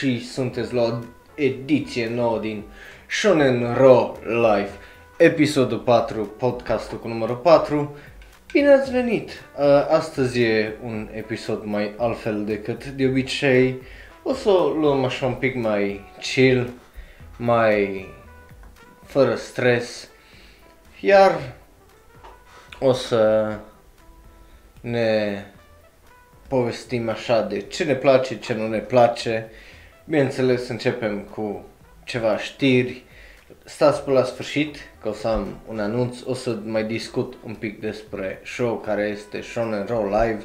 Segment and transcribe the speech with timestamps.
[0.00, 0.98] și sunteți la o
[1.34, 2.62] ediție nouă din
[3.08, 4.70] Shonen Raw Life,
[5.16, 7.96] episodul 4, podcastul cu numărul 4.
[8.52, 9.30] Bine ați venit!
[9.30, 13.82] Uh, astăzi e un episod mai altfel decât de obicei.
[14.22, 16.70] O să o luăm așa un pic mai chill,
[17.36, 18.06] mai
[19.04, 20.08] fără stres,
[21.00, 21.54] iar
[22.78, 23.52] o să
[24.80, 25.44] ne
[26.48, 29.50] povestim așa de ce ne place, ce nu ne place.
[30.04, 31.64] Bineînțeles, începem cu
[32.04, 33.02] ceva știri.
[33.64, 37.54] Stați pe la sfârșit, că o să am un anunț, o să mai discut un
[37.54, 40.44] pic despre show care este Shonen Raw Live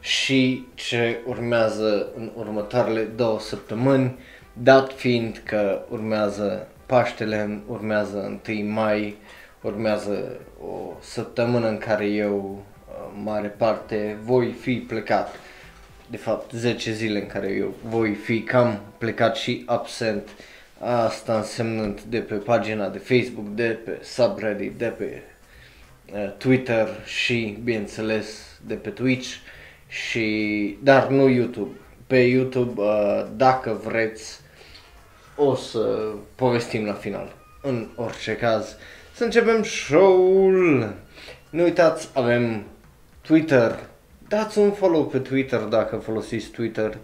[0.00, 4.18] și ce urmează în următoarele două săptămâni,
[4.52, 9.16] dat fiind că urmează Paștele, urmează 1 mai,
[9.60, 12.62] urmează o săptămână în care eu
[13.22, 15.34] mare parte voi fi plecat.
[16.14, 20.28] De fapt, 10 zile în care eu voi fi cam plecat și absent.
[20.78, 25.22] Asta însemnând de pe pagina de Facebook, de pe subreddit, de pe
[26.12, 29.28] uh, Twitter și, bineînțeles, de pe Twitch
[29.88, 31.76] și dar nu YouTube.
[32.06, 34.40] Pe YouTube, uh, dacă vreți,
[35.36, 37.36] o să povestim la final.
[37.62, 38.76] În orice caz,
[39.14, 40.94] să începem show-ul.
[41.50, 42.64] Nu uitați, avem
[43.20, 43.78] Twitter,
[44.28, 46.98] dați un follow pe Twitter dacă folosiți Twitter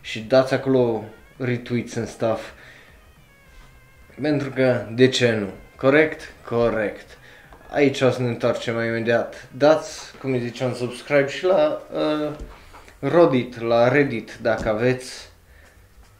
[0.00, 1.04] și dați acolo
[1.36, 2.50] retweets and stuff.
[4.20, 5.48] Pentru că, de ce nu?
[5.76, 6.32] Corect?
[6.44, 7.18] Corect.
[7.70, 9.48] Aici o să ne întoarcem mai imediat.
[9.56, 12.32] Dați, cum îi ziceam, subscribe și la uh,
[12.98, 15.28] Reddit, la Reddit dacă aveți.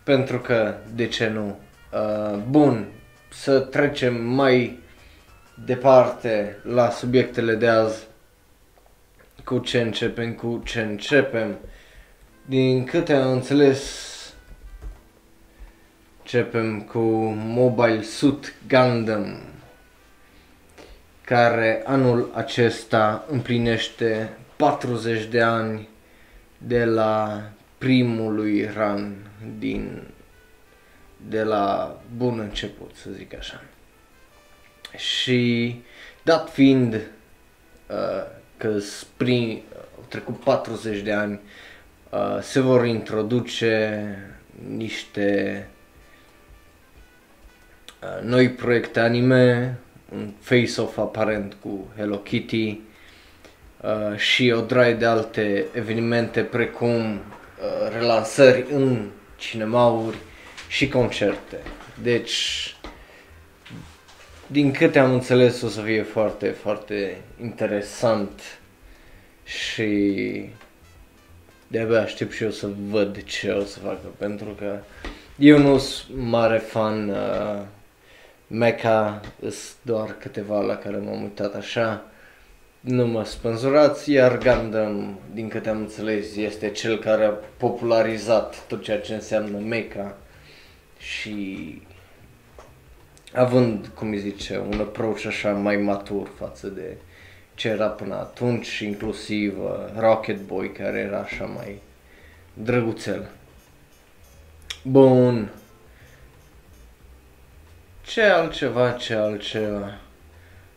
[0.03, 1.59] Pentru că, de ce nu?
[1.93, 2.87] Uh, bun,
[3.33, 4.79] să trecem mai
[5.65, 8.07] departe la subiectele de azi
[9.45, 11.59] cu ce începem, cu ce începem.
[12.47, 14.13] Din câte am înțeles,
[16.21, 16.99] începem cu
[17.37, 19.43] Mobile Suit Gundam,
[21.25, 25.89] care anul acesta împlinește 40 de ani
[26.59, 27.43] de la
[27.79, 29.17] primului run
[29.59, 30.03] din
[31.29, 33.63] de la bun început, să zic așa.
[34.97, 35.83] Și
[36.23, 39.63] dat fiind uh, că sprin,
[39.97, 41.41] au trecut 40 de ani,
[42.11, 44.07] uh, se vor introduce
[44.77, 45.69] niște
[48.03, 49.79] uh, noi proiecte anime,
[50.13, 52.81] un face-off aparent cu Hello Kitty
[53.81, 60.17] uh, și o draie de alte evenimente precum uh, relansări în cinemauri
[60.69, 61.57] și concerte.
[62.03, 62.74] Deci,
[64.47, 68.41] din câte am înțeles, o să fie foarte, foarte interesant
[69.45, 70.49] și
[71.67, 74.79] de-abia aștept și eu să văd ce o să facă, pentru că
[75.37, 77.63] eu nu sunt mare fan uh,
[78.47, 82.05] Mecha, sunt doar câteva la care m-am uitat așa,
[82.81, 88.83] nu mă spânzurați, iar Gundam, din câte am înțeles, este cel care a popularizat tot
[88.83, 90.17] ceea ce înseamnă Mecha
[90.99, 91.83] și
[93.35, 96.97] având, cum îi zice, un approach așa mai matur față de
[97.55, 101.81] ce era până atunci, inclusiv uh, Rocket Boy, care era așa mai
[102.55, 103.31] drăguțel.
[104.83, 105.51] Bun.
[108.07, 109.99] Ce altceva, ce altceva?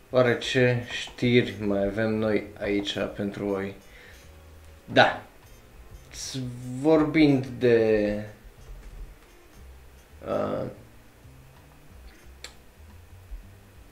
[0.10, 3.76] Oare ce știri mai avem noi aici pentru voi?
[4.86, 5.22] Da.
[6.80, 8.20] Vorbind de
[10.28, 10.66] uh,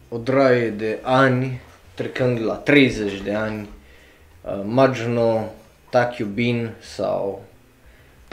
[0.09, 1.61] o draie de ani,
[1.93, 3.69] trecând la 30 de ani,
[4.41, 5.51] uh, Majuno
[5.89, 7.43] Takyubin sau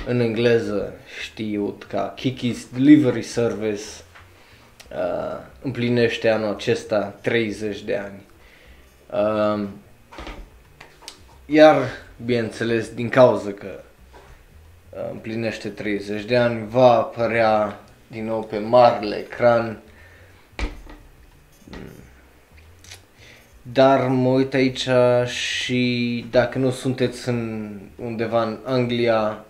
[0.07, 3.83] în engleză știut ca Kiki's Delivery Service
[4.91, 8.23] uh, împlinește anul acesta 30 de ani.
[9.13, 9.69] Uh,
[11.47, 11.77] iar,
[12.25, 13.81] bineînțeles, din cauza că
[14.91, 19.81] uh, împlinește 30 de ani, va apărea din nou pe marele ecran
[23.63, 24.89] Dar mă uit aici
[25.27, 29.45] și dacă nu sunteți în undeva în Anglia,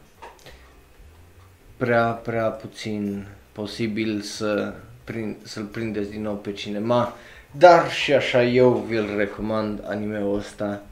[1.76, 4.72] prea, prea puțin posibil să
[5.04, 7.14] prin, să-l prindeți din nou pe cinema.
[7.50, 10.82] Dar și așa eu vi-l recomand animeul ăsta.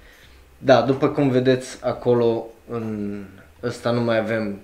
[0.59, 3.17] Da, după cum vedeți acolo, în
[3.63, 4.61] ăsta nu mai avem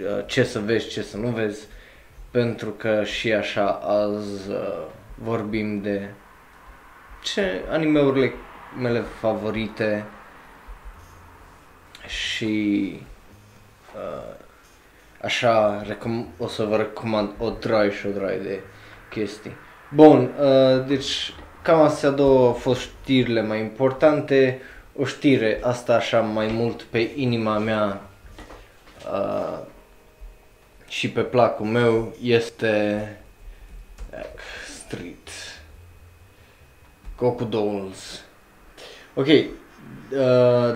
[0.00, 1.64] uh, ce să vezi, ce să nu vezi,
[2.30, 4.84] pentru că și așa azi uh,
[5.18, 6.10] vorbim de
[7.22, 8.32] ce animeurile
[8.80, 10.04] mele favorite
[12.06, 12.92] și
[13.94, 14.34] uh,
[15.22, 18.60] așa recom- o să vă recomand o draie și o draie de
[19.10, 19.56] chestii.
[19.94, 24.60] Bun, uh, deci cam astea două au fost știrile mai importante.
[24.98, 28.00] O știre, asta așa mai mult pe inima mea
[29.12, 29.58] uh,
[30.88, 33.00] și pe placul meu este
[34.12, 34.24] uh,
[34.86, 35.28] Street
[37.16, 38.24] Goku Dolls.
[39.14, 39.46] Ok, uh,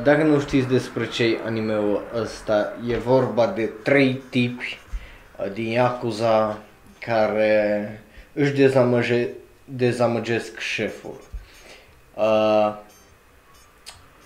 [0.02, 4.78] dacă nu știți despre ce anime-ul ăsta, e vorba de trei tipi
[5.38, 6.58] uh, din Yakuza
[6.98, 8.02] care
[8.32, 9.28] își dezamăge,
[9.64, 11.20] dezamăgesc șeful.
[12.14, 12.76] Uh,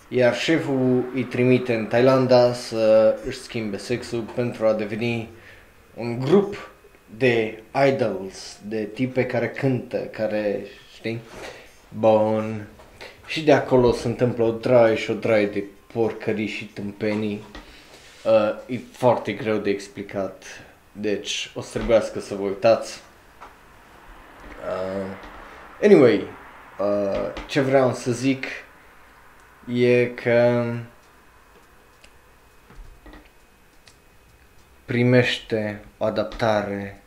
[0.08, 5.28] iar șeful îi trimite în Thailanda să își schimbe sexul pentru a deveni
[5.94, 6.73] un grup
[7.16, 10.60] de idols, de tipe care cântă, care,
[10.94, 11.20] știi,
[11.98, 12.66] bun.
[13.26, 17.44] Și de acolo se întâmplă o draie și o draie de porcării și tâmpenii.
[18.24, 20.44] Uh, e foarte greu de explicat,
[20.92, 23.02] deci o să trebuiască să vă uitați.
[24.68, 25.16] Uh,
[25.82, 26.26] anyway,
[26.78, 28.46] uh, ce vreau să zic
[29.74, 30.64] e că
[34.84, 37.02] primește o adaptare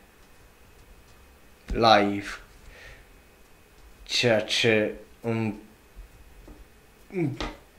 [1.72, 2.28] live,
[4.04, 5.54] ceea ce îmi
[7.12, 7.36] îmi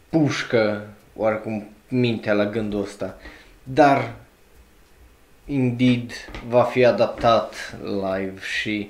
[0.10, 3.18] pușcă oarecum mintea la gândul ăsta.
[3.64, 4.14] Dar
[5.46, 6.12] Indeed
[6.48, 8.90] va fi adaptat live și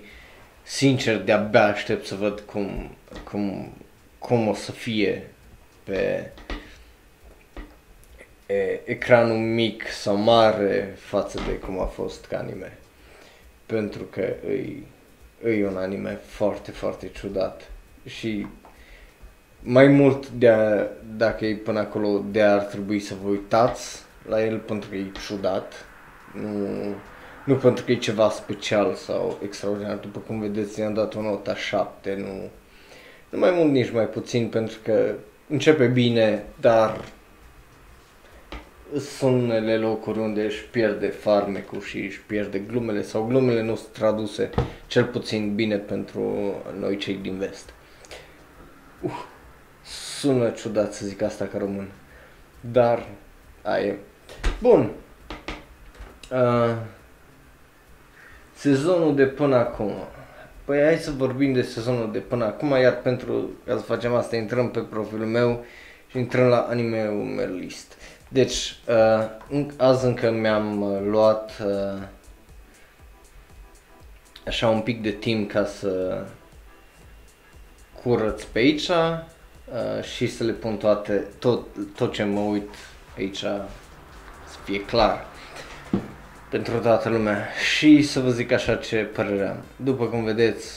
[0.64, 2.92] sincer de-abia aștept să văd cum,
[3.24, 3.74] cum,
[4.18, 5.28] cum o să fie
[5.84, 6.32] pe
[8.46, 12.78] e, ecranul mic sau mare față de cum a fost ca anime.
[13.70, 14.22] Pentru că
[15.44, 17.72] e, e un anime foarte, foarte ciudat
[18.06, 18.48] și
[19.62, 20.86] mai mult de a,
[21.18, 25.12] dacă e până acolo, de ar trebui să vă uitați la el pentru că e
[25.28, 25.74] ciudat,
[26.34, 26.68] nu,
[27.46, 29.96] nu pentru că e ceva special sau extraordinar.
[29.96, 32.50] După cum vedeți, i-am dat o notă 7, nu,
[33.30, 35.14] nu mai mult, nici mai puțin, pentru că
[35.50, 37.02] începe bine, dar
[38.98, 43.94] sunt unele locuri unde își pierde farmecul și își pierde glumele sau glumele nu sunt
[43.94, 44.50] traduse
[44.88, 47.74] cel puțin bine pentru noi cei din vest.
[49.02, 49.38] Uh
[50.20, 51.88] sună ciudat să zic asta ca român.
[52.72, 53.08] Dar,
[53.64, 53.98] aia e.
[54.62, 54.92] Bun.
[56.32, 56.76] Uh,
[58.54, 59.94] sezonul de până acum.
[60.66, 64.36] Păi hai să vorbim de sezonul de până acum, iar pentru ca să facem asta
[64.36, 65.66] intrăm pe profilul meu
[66.08, 67.94] și intrăm la anime-ul meu list.
[68.32, 68.76] Deci,
[69.50, 72.02] uh, azi încă mi-am uh, luat uh,
[74.48, 76.24] așa un pic de timp ca să
[78.04, 81.66] curăț pe aici uh, și să le pun toate, tot,
[81.96, 82.76] tot ce mă uit
[83.18, 85.26] aici să fie clar
[86.50, 89.64] pentru toată lumea și să vă zic așa ce părere am.
[89.76, 90.74] După cum vedeți,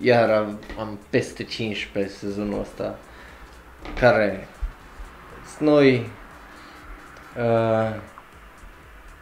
[0.00, 2.98] iar am, am peste 15 sezonul ăsta
[4.00, 4.48] care
[5.56, 6.10] sunt noi
[7.40, 7.96] uh,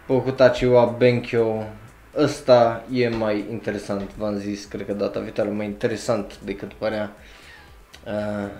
[0.07, 1.65] Pokutachi wa Benkyo
[2.17, 7.13] ăsta e mai interesant, v-am zis, cred că data viitoare mai interesant decât părea
[8.07, 8.51] uh,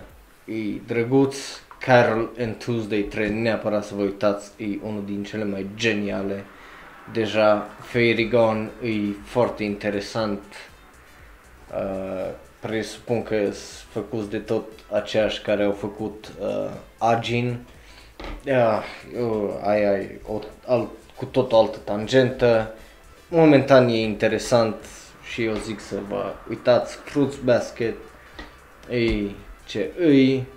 [0.55, 1.35] e drăguț,
[1.79, 6.43] Carol and Tuesday trebuie neapărat să vă uitați, e unul din cele mai geniale.
[7.13, 10.43] Deja Fairy Gone e foarte interesant,
[11.73, 17.57] uh, presupun că sunt făcuți de tot aceiași care au făcut uh, Agin.
[18.45, 18.83] Uh,
[19.19, 22.73] uh, ai, ai, o, alt, cu tot o altă tangentă.
[23.27, 24.75] Momentan e interesant
[25.31, 27.95] și eu zic să vă uitați Fruits Basket.
[28.89, 29.31] E
[29.65, 30.47] ce îi.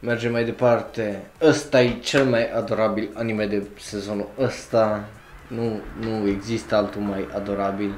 [0.00, 1.30] Mergem mai departe.
[1.40, 5.08] Ăsta e cel mai adorabil anime de sezonul ăsta.
[5.48, 7.94] Nu, nu există altul mai adorabil.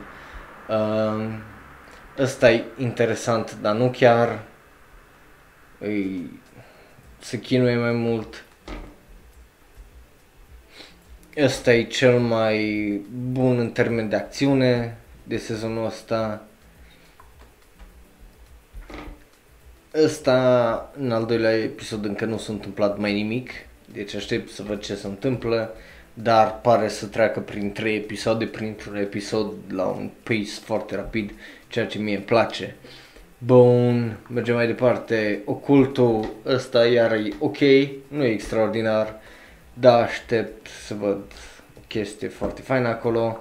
[0.68, 1.24] Uh,
[2.18, 4.42] ăsta e interesant, dar nu chiar.
[5.78, 6.40] Îi,
[7.20, 8.44] se chinuie mai mult.
[11.36, 12.90] Ăsta e cel mai
[13.32, 16.42] bun în termen de acțiune de sezonul ăsta.
[19.94, 23.50] Ăsta, în al doilea episod, încă nu s-a întâmplat mai nimic,
[23.92, 25.74] deci aștept să văd ce se întâmplă,
[26.14, 31.32] dar pare să treacă prin trei episoade, printr-un episod la un pace foarte rapid,
[31.68, 32.76] ceea ce mie îmi place.
[33.40, 35.42] Bun, mergem mai departe.
[35.44, 37.58] Ocultul ăsta iar e ok,
[38.08, 39.20] nu e extraordinar,
[39.74, 41.22] dar aștept să văd
[41.76, 43.38] o chestie foarte faină acolo.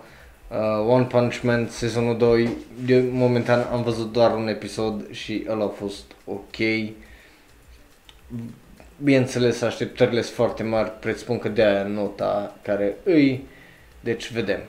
[0.48, 2.50] Uh, One Punch Man sezonul 2,
[2.86, 6.56] de momentan am văzut doar un episod și ăla a fost ok.
[9.04, 13.46] bineînțeles, așteptările sunt foarte mari, presupun că de-aia nota care îi,
[14.00, 14.60] deci vedem.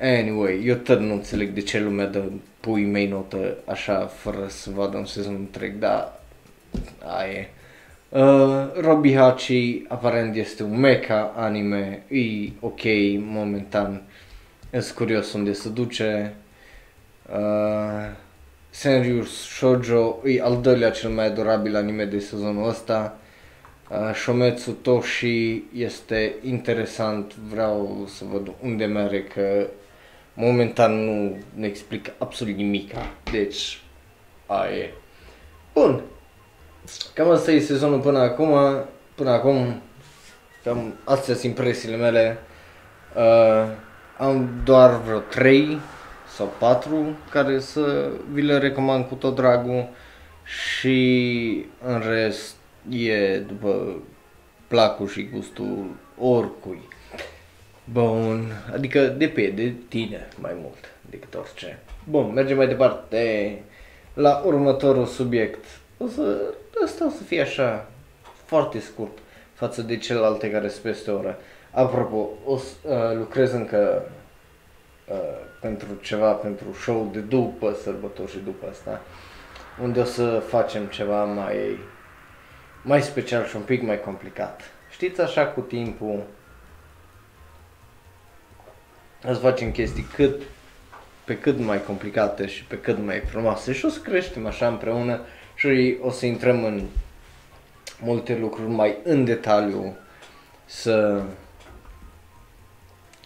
[0.00, 2.22] Anyway, eu tot nu înțeleg de ce lumea dă
[2.60, 6.20] pui mei notă așa, fără să vadă un sezon întreg, dar
[7.04, 7.48] aia e.
[8.08, 12.80] Uh, Robbie Hachi aparent este un mecha anime, e ok
[13.18, 14.02] momentan,
[14.70, 16.34] sunt curios unde se duce.
[17.32, 18.10] Uh,
[18.70, 23.18] Senryus Shoujo e al doilea cel mai adorabil anime de sezonul ăsta.
[23.90, 29.66] Uh, Shometsu Toshi este interesant, vreau să văd unde merge, că
[30.34, 32.92] momentan nu ne explică absolut nimic.
[33.30, 33.80] Deci,
[34.46, 34.92] aia e.
[35.72, 36.02] Bun.
[37.14, 38.84] Cam asta e sezonul până acum.
[39.14, 39.82] Până acum,
[40.64, 42.38] cam astea sunt impresiile mele.
[43.16, 43.70] Uh,
[44.18, 45.78] am doar vreo 3
[46.36, 49.88] sau 4 care să vi le recomand cu tot dragul
[50.44, 52.54] și în rest
[52.88, 54.02] e după
[54.68, 55.86] placul și gustul
[56.18, 56.88] oricui.
[57.92, 61.78] Bun, adică depinde de tine mai mult decât orice.
[62.08, 63.62] Bun, mergem mai departe
[64.14, 65.64] la următorul subiect.
[65.98, 66.54] O să,
[66.84, 67.90] asta o să fie așa,
[68.44, 69.18] foarte scurt
[69.54, 71.38] față de celelalte care sunt peste oră.
[71.70, 74.02] Apropo, o să, uh, lucrez încă
[75.08, 75.16] uh,
[75.60, 79.00] pentru ceva, pentru show de după sărbători și după asta,
[79.82, 81.78] unde o să facem ceva mai,
[82.82, 84.60] mai special și un pic mai complicat.
[84.90, 86.22] Știți așa cu timpul, o
[89.22, 90.42] să facem chestii cât
[91.24, 95.20] pe cât mai complicate și pe cât mai frumoase și o să creștem așa împreună
[95.54, 96.86] și o să intrăm în
[98.00, 99.96] multe lucruri mai în detaliu
[100.64, 101.22] să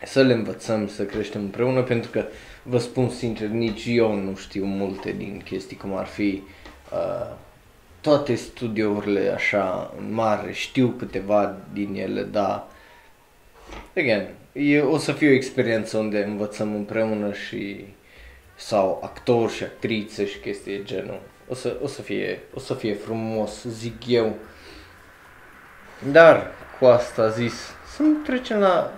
[0.05, 2.25] să le învățăm, să creștem împreună, pentru că
[2.63, 6.43] vă spun sincer, nici eu nu știu multe din chestii cum ar fi
[6.93, 7.35] uh,
[8.01, 12.67] toate studiourile așa mare, știu câteva din ele, dar
[13.97, 17.85] again, e, o să fie o experiență unde învățăm împreună și
[18.55, 21.21] sau actori și actrițe și chestii de genul.
[21.49, 24.37] O să, o să, fie, o să fie frumos, zic eu.
[26.13, 27.55] Dar, cu asta zis,
[27.97, 28.93] să trecem la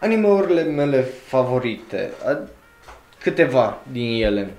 [0.00, 2.10] animeurile mele favorite.
[3.20, 4.50] Câteva din ele.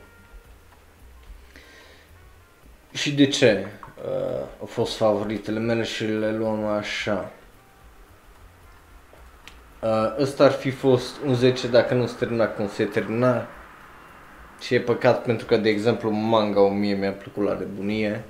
[2.92, 3.68] Și de ce
[4.06, 7.32] uh, au fost favoritele mele și le luăm așa.
[9.82, 13.48] Uh, ăsta ar fi fost un 10 dacă nu se termina cum se termina.
[14.60, 18.24] Și e păcat pentru că, de exemplu, manga o mie mi-a plăcut la rebunie.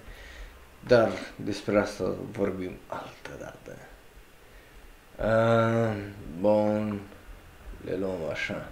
[0.87, 3.75] Dar despre asta vorbim altă dată.
[5.17, 5.95] Uh,
[6.39, 6.99] bun,
[7.85, 8.67] le luăm așa.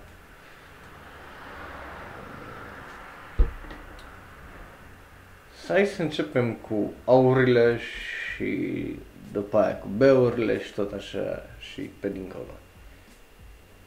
[5.68, 8.86] Hai să începem cu aurile și
[9.32, 12.52] după aia cu beurile și tot așa și pe dincolo.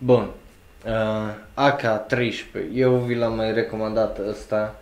[0.02, 0.30] Bun.
[0.86, 2.72] Uh, AK-13.
[2.74, 4.80] Eu vi l-am mai recomandat ăsta.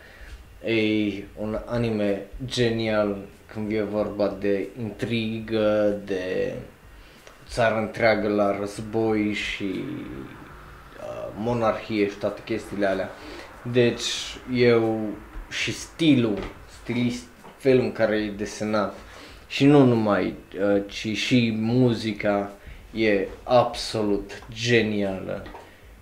[0.65, 3.17] E un anime genial
[3.53, 6.55] când vine vorba de intrigă, de
[7.49, 13.11] țară întreagă la război și uh, monarhie și toate chestiile alea.
[13.73, 14.11] Deci
[14.55, 15.09] eu
[15.51, 16.39] și stilul,
[16.83, 18.95] stilist, felul în care e desenat
[19.49, 22.53] și nu numai, uh, ci și muzica
[22.95, 25.47] e absolut genială.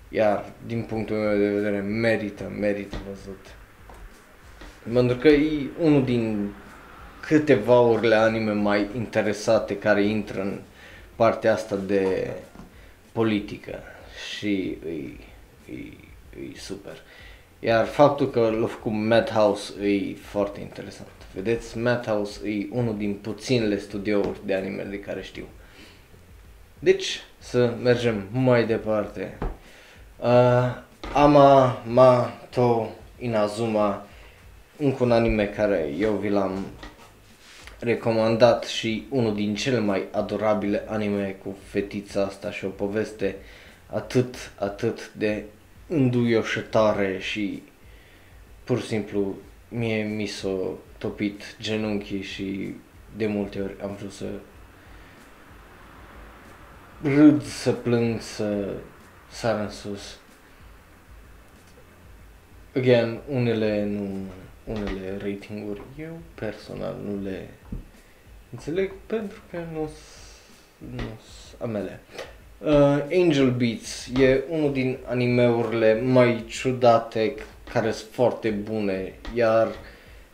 [0.08, 3.46] Iar din punctul meu de vedere merită, merită văzut.
[4.92, 6.52] Pentru că e unul din
[7.20, 10.58] câteva urile anime mai interesate care intră în
[11.16, 12.30] partea asta de
[13.12, 13.78] politică
[14.36, 14.92] și e,
[15.72, 15.76] e,
[16.52, 16.96] e super.
[17.60, 21.08] Iar faptul că l-a făcut Madhouse e foarte interesant.
[21.34, 25.44] Vedeți, Madhouse e unul din puținele studiouri de anime de care știu.
[26.78, 29.38] Deci, să mergem mai departe.
[30.18, 32.86] Uh, Ama Ma To
[33.18, 34.06] Inazuma,
[34.76, 36.66] încă un anime care eu vi l-am
[37.78, 43.36] recomandat și unul din cele mai adorabile anime cu fetița asta și o poveste
[43.86, 45.44] atât, atât de
[45.88, 47.62] înduioșătare și
[48.64, 49.34] pur și simplu
[49.68, 50.58] mie mi s-a
[50.98, 52.74] topit genunchii și
[53.16, 54.26] de multe ori am vrut să
[57.02, 58.68] râd, să plâng, să
[59.30, 60.18] sar în sus.
[62.76, 64.08] Again, unele nu,
[64.64, 67.48] unele ratinguri eu personal nu le
[68.52, 69.90] înțeleg pentru că nu
[70.88, 71.00] sunt
[71.58, 72.00] a mele.
[72.58, 77.34] Uh, Angel Beats e unul din animeurile mai ciudate
[77.72, 79.68] care sunt foarte bune, iar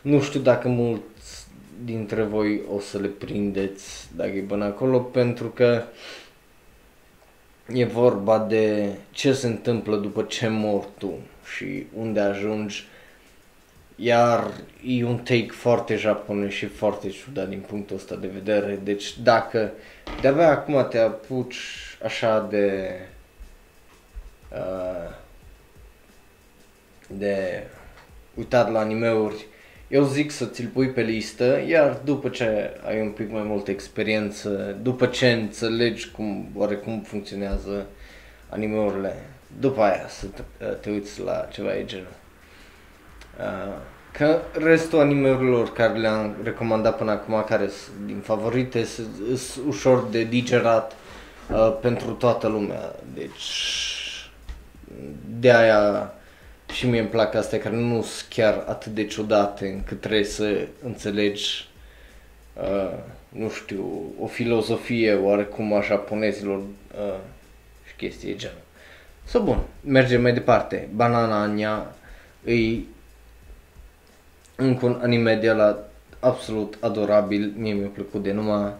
[0.02, 1.46] nu știu dacă mulți
[1.84, 5.82] dintre voi o să le prindeți dacă e până acolo, pentru că
[7.72, 11.12] e vorba de ce se întâmplă după ce mor tu
[11.54, 12.86] și unde ajungi
[13.96, 14.50] iar
[14.84, 18.80] e un take foarte japonez și foarte ciudat din punctul ăsta de vedere.
[18.82, 19.72] Deci dacă
[20.20, 21.56] de-abia acum te apuci
[22.04, 22.98] așa de
[24.52, 25.14] uh,
[27.06, 27.62] de
[28.34, 29.46] uitat la animeuri,
[29.92, 33.70] eu zic să ți-l pui pe listă, iar după ce ai un pic mai multă
[33.70, 37.86] experiență, după ce înțelegi cum, oarecum funcționează
[38.48, 39.16] animeurile,
[39.60, 42.14] după aia să te, te uiți la ceva de genul.
[43.38, 43.74] Uh,
[44.12, 50.24] că restul animeurilor care le-am recomandat până acum, care sunt din favorite, sunt ușor de
[50.24, 50.96] digerat
[51.50, 52.94] uh, pentru toată lumea.
[53.14, 53.66] Deci,
[55.40, 56.12] de aia
[56.72, 60.66] și mie îmi plac astea care nu sunt chiar atât de ciudate încât trebuie să
[60.84, 61.68] înțelegi,
[62.54, 62.98] uh,
[63.28, 67.18] nu știu, o filozofie oarecum a japonezilor uh,
[67.86, 68.60] și chestii de genul.
[69.24, 70.88] So, bun, mergem mai departe.
[70.94, 71.94] Banana Anya
[72.44, 72.86] îi
[74.56, 75.78] încă un anime de la
[76.20, 78.72] absolut adorabil, mie mi-a plăcut de numai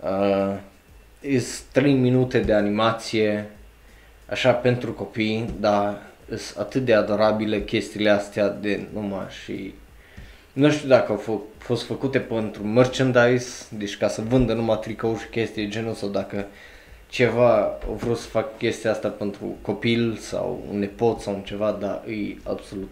[0.00, 0.56] uh,
[1.20, 3.50] is 3 minute de animație
[4.26, 9.74] așa pentru copii, dar sunt atât de adorabile chestiile astea de numai și
[10.52, 15.20] nu știu dacă au f- fost făcute pentru merchandise, deci ca să vândă numai tricouri
[15.20, 16.46] și chestii de genul sau dacă
[17.08, 21.76] ceva au vrut să fac chestia asta pentru copil sau un nepot sau un ceva,
[21.80, 22.90] dar e absolut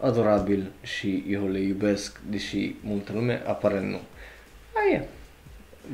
[0.00, 4.00] adorabil și eu le iubesc, deși multă lume apare nu.
[4.88, 5.02] Aia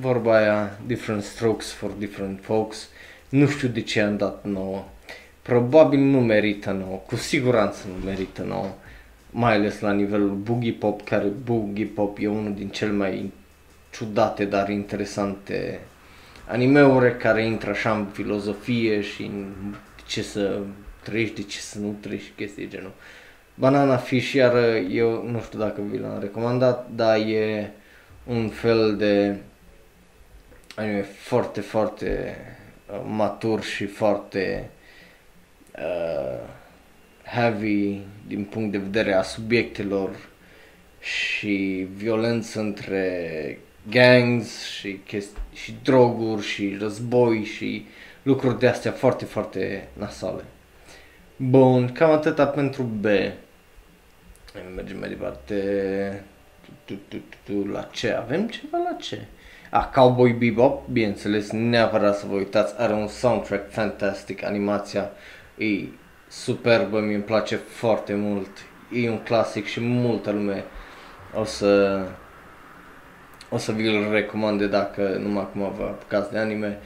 [0.00, 2.88] vorba aia, different strokes for different folks.
[3.28, 4.84] Nu știu de ce am dat nouă.
[5.42, 8.74] Probabil nu merită nouă, cu siguranță nu merită nouă.
[9.30, 13.32] Mai ales la nivelul Boogie Pop, care Boogie Pop e unul din cele mai
[13.90, 15.80] ciudate, dar interesante
[16.48, 19.52] animeuri care intră așa în filozofie și în
[20.06, 20.60] ce să
[21.02, 22.92] trăiești, de ce să nu trăiești, chestii genul.
[23.54, 24.54] Banana Fish, iar
[24.90, 27.70] eu nu știu dacă vi l-am recomandat, dar e
[28.26, 29.36] un fel de
[30.74, 32.36] anime foarte, foarte
[32.90, 34.70] uh, matur și foarte
[35.78, 36.48] uh,
[37.24, 40.10] heavy din punct de vedere a subiectelor
[41.00, 43.58] și violență între
[43.90, 47.86] gangs și, chesti- și droguri și război și
[48.22, 50.44] lucruri de astea foarte, foarte nasale.
[51.36, 53.04] Bun, cam atâta pentru B.
[54.74, 56.24] Mergem mai departe.
[56.64, 58.10] Tu, tu, tu, tu, la ce?
[58.10, 59.26] Avem ceva la ce?
[59.70, 65.10] Ah, Cowboy Bebop, bineînțeles, neapărat să vă uitați, are un soundtrack fantastic, animația
[65.58, 65.88] e
[66.28, 68.50] superbă, mi îmi place foarte mult,
[68.92, 70.64] e un clasic și multă lume
[71.34, 72.02] o să
[73.48, 76.78] o să vi-l recomande dacă numai acum vă apucați de anime.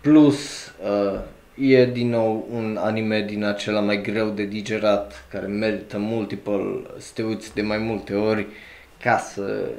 [0.00, 1.20] Plus, uh,
[1.54, 7.10] e din nou un anime din acela mai greu de digerat, care merită multiple, să
[7.14, 8.46] te uiți de mai multe ori
[9.02, 9.70] ca să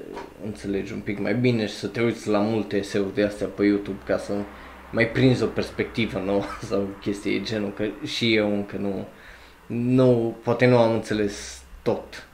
[0.46, 3.66] înțelegi un pic mai bine și să te uiți la multe eseuri de astea pe
[3.66, 4.34] YouTube ca să
[4.92, 9.08] mai prinzi o perspectivă nouă sau chestii de genul, că și eu încă nu,
[9.66, 12.28] nu, poate nu am înțeles tot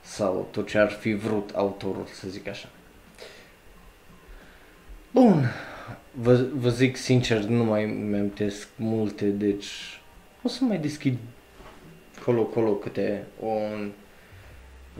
[0.00, 2.68] sau tot ce ar fi vrut autorul, să zic așa.
[5.10, 5.44] Bun,
[6.12, 8.32] vă, vă zic sincer, nu mai mi-am
[8.76, 10.00] multe, deci
[10.42, 11.18] o să mai deschid
[12.24, 13.90] colo-colo câte un,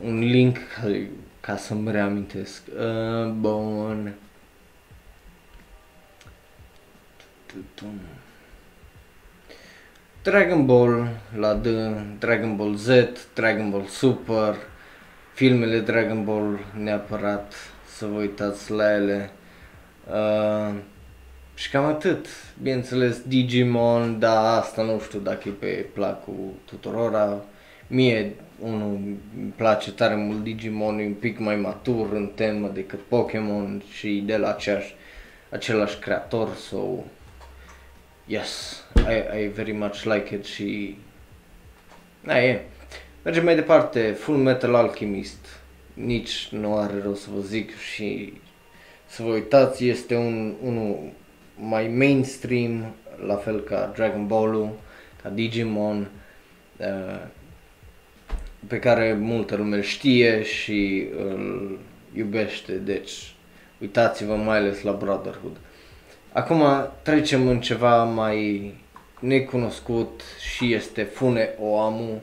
[0.04, 0.58] un link
[1.40, 2.62] ca să-mi reamintesc.
[2.66, 4.14] Uh, bun.
[10.22, 11.08] Dragon Ball
[11.38, 11.66] la D,
[12.18, 12.88] Dragon Ball Z,
[13.34, 14.56] Dragon Ball Super,
[15.34, 17.54] filmele Dragon Ball neapărat
[17.96, 19.30] să vă uitați la ele.
[20.10, 20.74] Uh,
[21.54, 22.26] și cam atât.
[22.62, 27.44] Bineînțeles, Digimon, da, asta nu știu dacă e pe placul tuturora.
[27.86, 28.98] Mie, unul,
[29.36, 34.22] îmi place tare mult Digimon, e un pic mai matur în temă decât Pokémon și
[34.26, 34.94] de la aceeași,
[35.50, 36.78] același creator, so,
[38.26, 40.96] yes, I, I very much like it și,
[42.24, 42.62] da, e.
[43.22, 45.46] Mergem mai departe, Full Metal Alchemist,
[45.94, 48.32] nici nu are rău să vă zic și
[49.06, 51.12] să vă uitați, este un, unul
[51.54, 52.94] mai mainstream,
[53.26, 54.70] la fel ca Dragon Ball-ul,
[55.22, 56.10] ca Digimon,
[56.76, 57.26] uh,
[58.66, 61.78] pe care multă lume îl știe și îl
[62.14, 63.34] iubește, deci
[63.80, 65.56] uitați-vă mai ales la Brotherhood.
[66.32, 66.62] Acum
[67.02, 68.74] trecem în ceva mai
[69.20, 72.22] necunoscut și este Fune Oamu.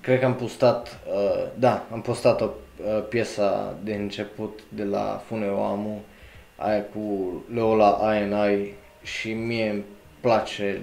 [0.00, 5.64] Cred că am postat, uh, da, am postat-o uh, piesa de început de la Funeo
[5.64, 6.00] Amu,
[6.56, 9.84] aia cu Leola I și mie îmi
[10.20, 10.80] place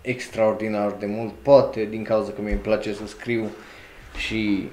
[0.00, 3.50] extraordinar de mult, poate din cauza că mie îmi place să scriu
[4.16, 4.68] și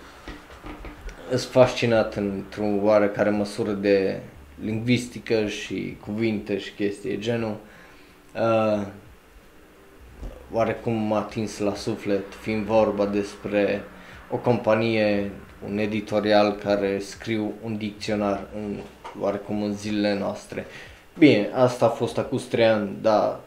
[1.30, 4.20] sunt fascinat într-o oarecare măsură de
[4.62, 7.58] lingvistică și cuvinte și chestii genul.
[8.36, 8.86] Uh,
[10.52, 13.84] oarecum m-a atins la suflet, fiind vorba despre
[14.32, 15.32] o companie,
[15.70, 18.78] un editorial care scriu un dicționar în,
[19.20, 20.66] oarecum în zilele noastre.
[21.18, 23.40] Bine, asta a fost acum 3 ani, dar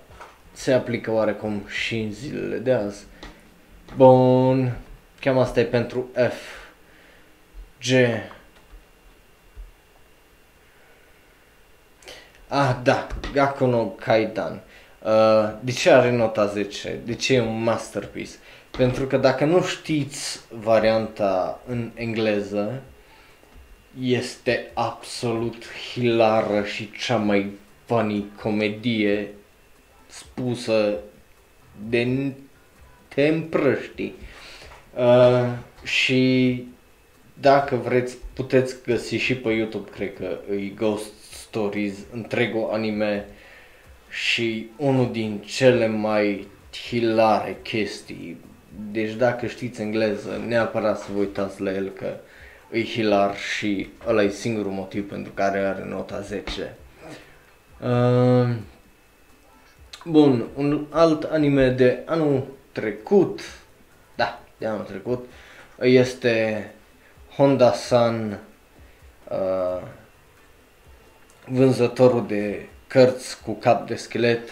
[0.53, 3.05] se aplică oarecum și în zilele de azi.
[3.96, 4.77] Bun,
[5.20, 6.62] cam asta e pentru F.
[7.81, 7.90] G.
[12.55, 14.61] Ah, da, Gakono Kaidan.
[15.03, 17.01] Uh, de ce are nota 10?
[17.05, 18.31] De ce e un masterpiece?
[18.71, 22.83] Pentru că dacă nu știți varianta în engleză,
[24.01, 27.51] este absolut hilară și cea mai
[27.85, 29.29] funny comedie
[30.07, 30.95] spusă
[31.88, 32.33] de
[33.09, 34.12] te împrăști.
[34.97, 35.49] Uh,
[35.83, 36.65] și
[37.41, 41.22] dacă vreți, puteți găsi și pe YouTube, cred că e Ghost
[41.53, 43.27] Stories, întregul anime
[44.09, 46.47] și unul din cele mai
[46.88, 48.41] hilare chestii.
[48.91, 52.15] Deci dacă știți engleză, neapărat să vă uitați la el că
[52.71, 56.77] e hilar și ăla e singurul motiv pentru care are nota 10.
[57.81, 58.55] Uh,
[60.05, 63.41] bun, un alt anime de anul trecut,
[64.17, 65.25] da, de anul trecut,
[65.81, 66.71] este
[67.37, 68.38] Honda San,
[69.29, 69.83] uh,
[71.46, 74.48] vânzătorul de cărți cu cap de schelet,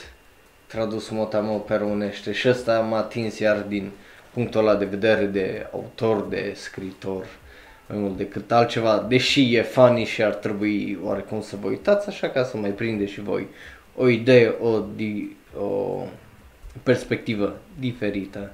[0.66, 3.90] tradus motamo pe românește și ăsta m-a atins iar din
[4.32, 7.26] punctul ăla de vedere de autor, de scritor,
[7.86, 12.28] mai mult decât altceva, deși e funny și ar trebui oarecum să vă uitați, așa
[12.28, 13.46] ca să mai prinde și voi
[13.96, 16.02] o idee, o, di, o
[16.82, 18.52] perspectivă diferită.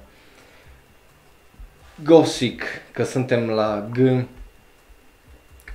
[2.03, 4.25] Gothic, că suntem la G,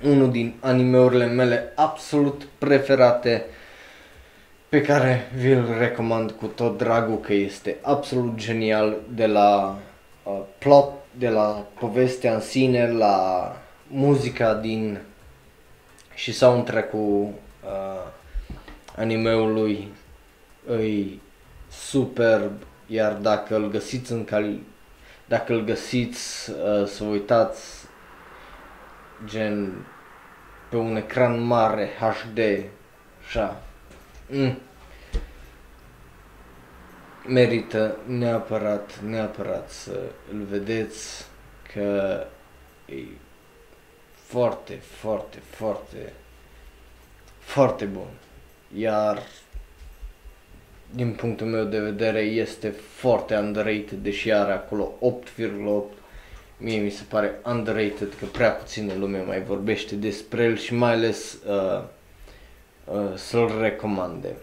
[0.03, 3.45] unul din animeurile mele absolut preferate
[4.69, 9.79] pe care vi-l recomand cu tot dragul că este absolut genial de la
[10.23, 14.99] uh, plot, de la povestea în sine, la muzica din
[16.13, 17.27] și soundtrack-ul
[17.63, 18.11] uh,
[18.95, 19.87] animeului.
[20.65, 21.21] Îi
[21.71, 22.51] superb,
[22.87, 24.59] iar dacă îl găsiți în cali
[25.25, 27.61] dacă îl găsiți uh, să uitați
[29.25, 29.85] gen
[30.73, 32.39] pe un ecran mare HD,
[33.25, 33.61] așa,
[34.29, 34.57] mm.
[37.27, 39.99] merită neapărat, neapărat să
[40.31, 41.25] îl vedeți
[41.73, 42.19] că
[42.85, 42.95] e
[44.13, 46.13] foarte, foarte, foarte,
[47.39, 48.09] foarte bun.
[48.75, 49.21] Iar
[50.91, 56.02] din punctul meu de vedere este foarte underrated, deși are acolo 8,8
[56.57, 60.91] mie mi se pare underrated că prea puțină lume mai vorbește despre el și mai
[60.91, 61.83] ales uh,
[62.85, 64.35] uh, să-l recomande.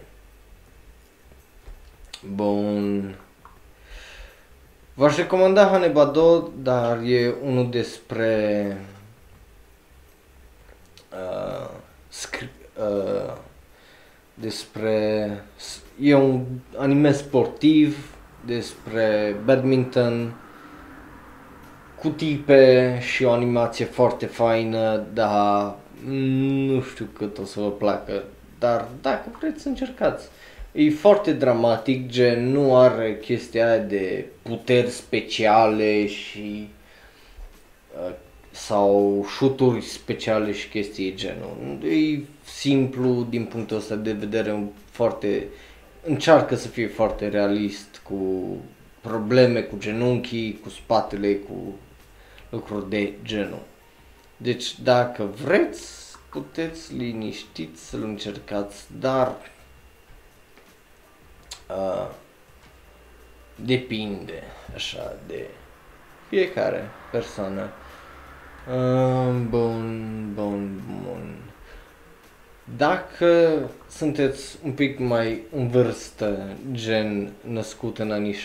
[2.33, 3.15] Bun.
[4.93, 8.77] V-aș recomanda Hanebado, dar e unul despre
[11.11, 11.69] uh,
[12.09, 13.33] scri- uh,
[14.33, 15.29] despre
[15.99, 16.45] e un
[16.77, 20.33] anime sportiv despre badminton
[22.01, 25.75] cu tipe și o animație foarte faină, dar
[26.07, 28.23] nu știu cât o să vă placă,
[28.59, 30.27] dar dacă vreți să încercați.
[30.71, 36.69] E foarte dramatic, gen nu are chestia aia de puteri speciale și
[38.05, 38.13] uh,
[38.51, 41.77] sau șuturi speciale și chestii genul.
[41.89, 45.47] E simplu din punctul ăsta de vedere foarte
[46.07, 48.55] încearcă să fie foarte realist cu
[49.01, 51.53] probleme cu genunchii, cu spatele, cu
[52.51, 53.63] lucruri de genul.
[54.37, 59.35] Deci dacă vreți, puteți liniștiți să-l încercați, dar
[61.69, 62.09] uh,
[63.55, 64.43] depinde
[64.75, 65.47] așa de
[66.29, 67.69] fiecare persoană.
[68.67, 71.35] Uh, bun, bun, bun.
[72.77, 73.59] Dacă
[73.89, 78.37] sunteți un pic mai în vârstă, gen născut în anii 70-80,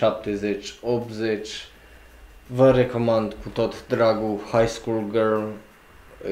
[2.48, 5.44] Vă recomand cu tot dragul High School Girl,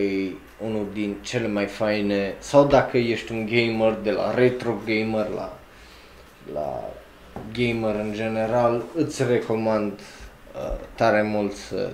[0.02, 0.32] e
[0.64, 5.58] unul din cele mai faine, sau dacă ești un gamer de la retro gamer la,
[6.52, 6.90] la
[7.52, 11.90] gamer în general, îți recomand uh, tare mult să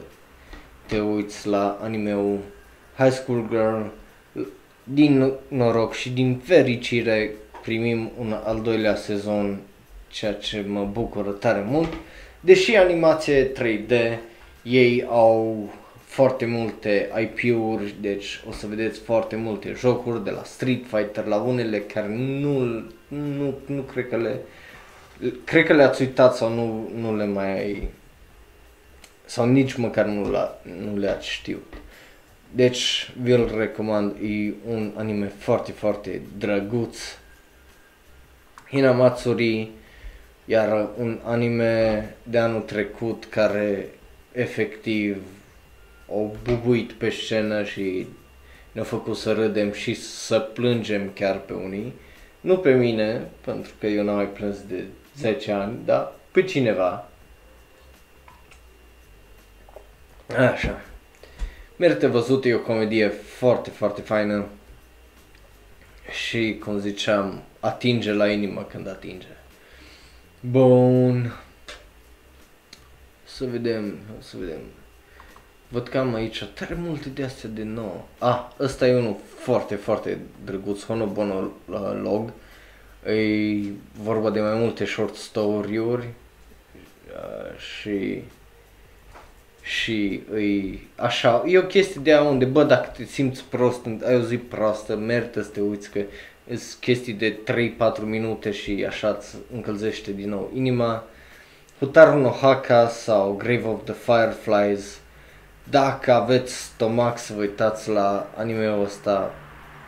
[0.87, 2.39] te uiți la animeul
[2.97, 3.83] High School Girl.
[4.85, 9.61] Din noroc și din fericire primim un al doilea sezon,
[10.09, 11.93] ceea ce mă bucură tare mult.
[12.41, 14.19] Deși animație 3D,
[14.63, 15.71] ei au
[16.05, 21.37] foarte multe IP-uri, deci o să vedeți foarte multe jocuri de la Street Fighter la
[21.37, 22.59] unele care nu,
[23.09, 24.41] nu, nu cred că le
[25.45, 27.89] cred că le-ați uitat sau nu, nu le mai
[29.25, 31.75] sau nici măcar nu, la, nu le-ați știut.
[32.51, 36.99] Deci vi-l recomand, e un anime foarte, foarte drăguț.
[38.69, 39.71] Hinamatsuri,
[40.51, 43.87] iar un anime de anul trecut care
[44.33, 45.23] efectiv
[46.07, 48.07] o bubuit pe scenă și
[48.73, 51.93] ne-a făcut să râdem și să plângem chiar pe unii.
[52.41, 54.85] Nu pe mine, pentru că eu n-am mai plâns de
[55.17, 57.09] 10 ani, dar pe cineva.
[60.37, 60.81] Așa.
[61.77, 64.47] Merită văzut, e o comedie foarte, foarte faină
[66.11, 69.27] și, cum ziceam, atinge la inimă când atinge.
[70.41, 71.33] Bun.
[73.25, 74.59] Să vedem, să vedem.
[75.69, 78.09] Văd că am aici tare multe de astea de nou.
[78.19, 82.33] Ah, ăsta e unul foarte, foarte drăguț, Honobono uh, Log.
[83.07, 83.61] E
[84.03, 88.23] vorba de mai multe short story-uri uh, și
[89.63, 94.17] și e așa, e o chestie de a unde, bă, dacă te simți prost, ai
[94.17, 96.01] o zi proastă, merită să te uiți că
[96.57, 97.39] sunt chestii de
[98.01, 101.05] 3-4 minute și așa îți încălzește din nou inima.
[101.79, 105.01] Hutaru no Haka sau Grave of the Fireflies,
[105.71, 109.35] dacă aveți stomac să vă uitați la anime-ul ăsta,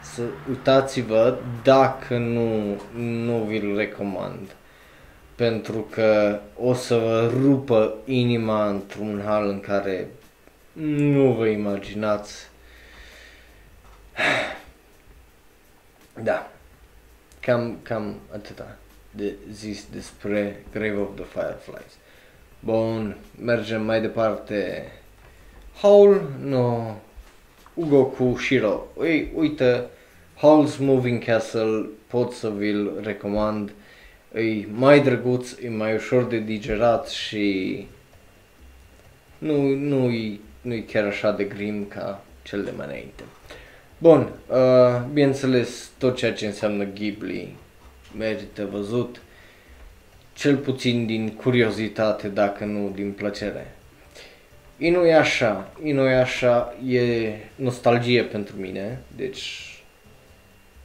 [0.03, 4.55] să uitați-vă, dacă nu, nu vi-l recomand.
[5.35, 10.09] Pentru că o să vă rupă inima într-un hal în care
[10.73, 12.51] nu vă imaginați.
[16.23, 16.52] Da,
[17.43, 18.77] cam, cam atâta
[19.11, 21.99] de zis despre Grave of the Fireflies.
[22.61, 24.93] Bun, mergem mai departe.
[25.81, 26.95] Howl, no,
[27.75, 28.87] Ugoku Shiro.
[28.95, 29.85] Ui, uite,
[30.37, 33.73] Howl's Moving Castle pot să vi-l recomand.
[34.35, 37.87] E mai drăguț, e mai ușor de digerat și
[39.39, 43.23] nu, nu-i, nu-i chiar așa de grim ca cel de mai înainte.
[44.03, 44.57] Bun, uh,
[45.13, 47.57] bineînțeles, tot ceea ce înseamnă Ghibli
[48.17, 49.23] merită văzut,
[50.33, 53.75] cel puțin din curiozitate, dacă nu din plăcere.
[54.79, 59.75] Inuyasha, Inuyasha e nostalgie pentru mine, deci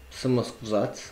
[0.07, 1.11] să mă scuzați.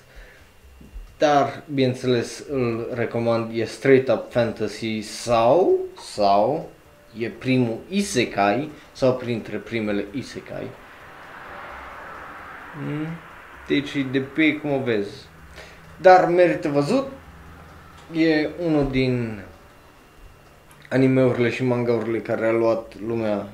[1.18, 5.78] Dar, bineînțeles, îl recomand, e straight up fantasy sau,
[6.14, 6.70] sau,
[7.20, 10.68] e primul isekai sau printre primele isekai.
[12.84, 13.08] Mm?
[13.68, 15.26] Deci de pe cum o vezi.
[16.02, 17.08] Dar merită văzut.
[18.14, 19.42] E unul din
[20.90, 23.48] animeurile și mangaurile care a luat lumea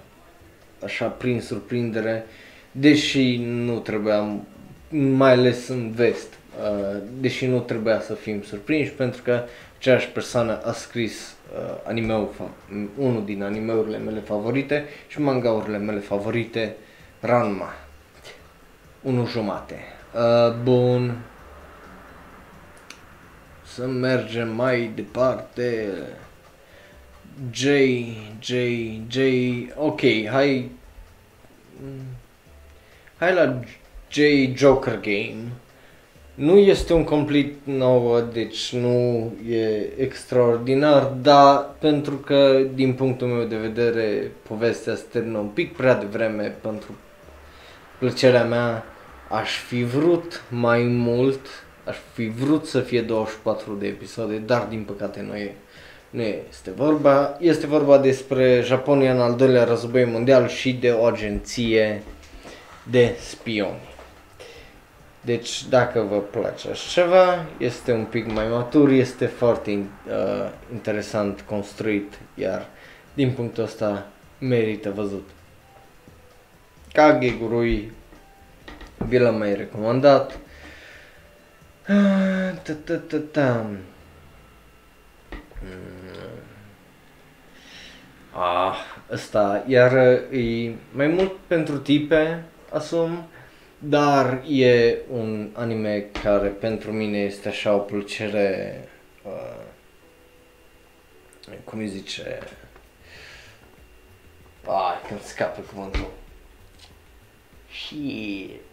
[0.83, 2.25] așa prin surprindere,
[2.71, 4.39] deși nu trebuia,
[4.89, 9.43] mai ales în vest, uh, deși nu trebuia să fim surprinși pentru că
[9.77, 12.29] aceeași persoană a scris uh, animeul,
[12.97, 16.75] unul din animeurile mele favorite și mangaurile mele favorite,
[17.19, 17.73] Ranma.
[19.01, 19.79] Unul jumate.
[20.13, 21.17] Uh, bun.
[23.63, 25.87] Să mergem mai departe.
[27.51, 27.65] J,
[28.39, 28.53] J,
[29.07, 29.17] J,
[29.75, 30.71] ok, hai,
[33.17, 33.59] hai la
[34.09, 34.19] J
[34.55, 35.51] Joker Game.
[36.33, 43.45] Nu este un complet nou, deci nu e extraordinar, dar pentru că din punctul meu
[43.45, 46.95] de vedere povestea se termină un pic prea devreme pentru
[47.99, 48.83] plăcerea mea,
[49.31, 51.47] aș fi vrut mai mult,
[51.85, 55.55] aș fi vrut să fie 24 de episoade, dar din păcate nu e.
[56.09, 57.37] Nu este vorba.
[57.39, 62.03] Este vorba despre Japonia în al doilea război mondial și de o agenție
[62.83, 63.89] de spioni.
[65.21, 71.41] Deci dacă vă place așa ceva, este un pic mai matur, este foarte uh, interesant
[71.41, 72.67] construit, iar
[73.13, 74.07] din punctul ăsta
[74.39, 75.29] merită văzut.
[76.93, 77.91] Kagegurui
[79.07, 80.39] vi l-am mai recomandat.
[81.87, 82.55] Ah,
[88.33, 88.75] Ah,
[89.11, 89.93] ăsta, iar
[90.31, 93.27] e mai mult pentru tipe, asum,
[93.79, 98.79] dar e un anime care pentru mine este așa o plăcere,
[99.23, 99.63] uh,
[101.63, 102.39] cum îi zice,
[104.67, 106.11] ah, când scapă cuvântul.
[107.71, 108.70] Shit.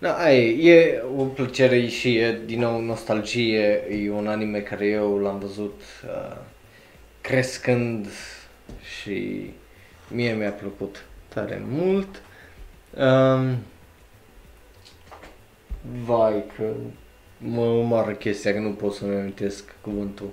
[0.00, 4.86] Da, aia e, e o plăcere și e din nou nostalgie, e un anime care
[4.86, 6.36] eu l-am văzut uh,
[7.20, 8.06] crescând
[8.98, 9.50] și
[10.08, 12.22] mie mi-a plăcut tare mult.
[12.96, 13.56] Um,
[16.04, 16.72] vai că
[17.38, 20.30] mă omoară chestia că nu pot să-mi amintesc cuvântul.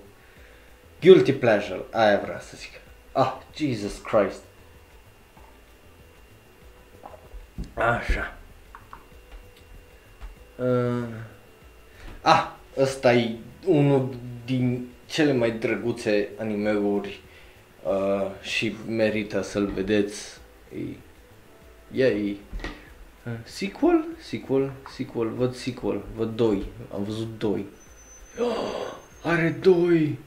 [1.01, 2.71] Guilty pleasure, aia vreau să zic.
[3.12, 4.41] Ah, Jesus Christ.
[7.73, 8.38] Așa.
[10.56, 11.04] Uh,
[12.22, 14.15] ah, ăsta e unul
[14.46, 17.22] din cele mai drăguțe animeuri
[17.84, 20.38] uh, și merită să-l vedeți.
[21.91, 22.36] E, e, e
[23.26, 24.06] uh, sequel?
[24.20, 24.72] Sequel?
[24.96, 27.65] Sequel, văd sequel, văd doi, am văzut doi.
[28.39, 28.94] Oh,
[29.32, 30.20] are doi!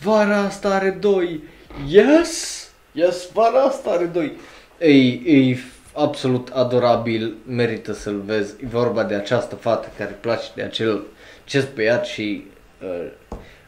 [0.00, 1.42] Vara asta are doi!
[1.88, 2.62] Yes!
[2.92, 4.32] Yes, vara asta are doi!
[4.78, 5.58] Ei, ei
[5.94, 8.54] absolut adorabil, merită să-l vezi.
[8.62, 11.02] E vorba de această fată care îi place de acel
[11.44, 12.44] acest băiat și
[12.82, 13.10] uh,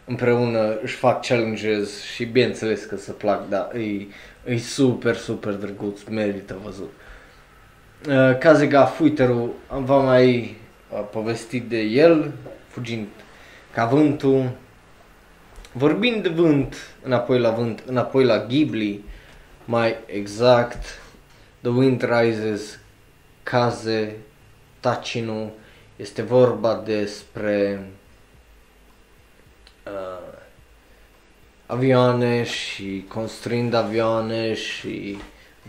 [0.04, 4.06] împreună își fac challenges și bineînțeles că se plac, dar e,
[4.52, 6.92] e super, super drăguț, merită văzut.
[8.08, 10.56] Uh, Kazega Fuiteru, am v-am mai
[10.90, 12.32] uh, povestit de el,
[12.68, 13.06] fugind
[13.72, 14.50] ca vântul,
[15.72, 19.04] vorbind de vânt, înapoi la vânt, înapoi la Ghibli,
[19.64, 20.84] mai exact,
[21.66, 22.79] The Wind Rises,
[23.42, 24.16] Kaze,
[24.81, 25.50] Tachino,
[25.96, 27.88] este vorba despre
[29.87, 30.38] uh,
[31.66, 35.18] avioane și construind avioane și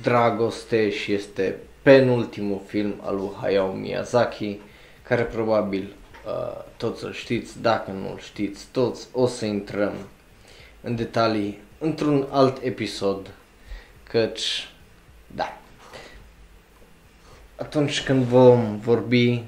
[0.01, 4.59] dragoste și este penultimul film al lui Hayao Miyazaki,
[5.03, 5.93] care probabil
[6.25, 9.93] uh, toți îl știți, dacă nu îl știți toți, o să intrăm
[10.81, 13.31] în detalii într-un alt episod,
[14.03, 14.69] căci,
[15.35, 15.57] da,
[17.57, 19.43] atunci când vom vorbi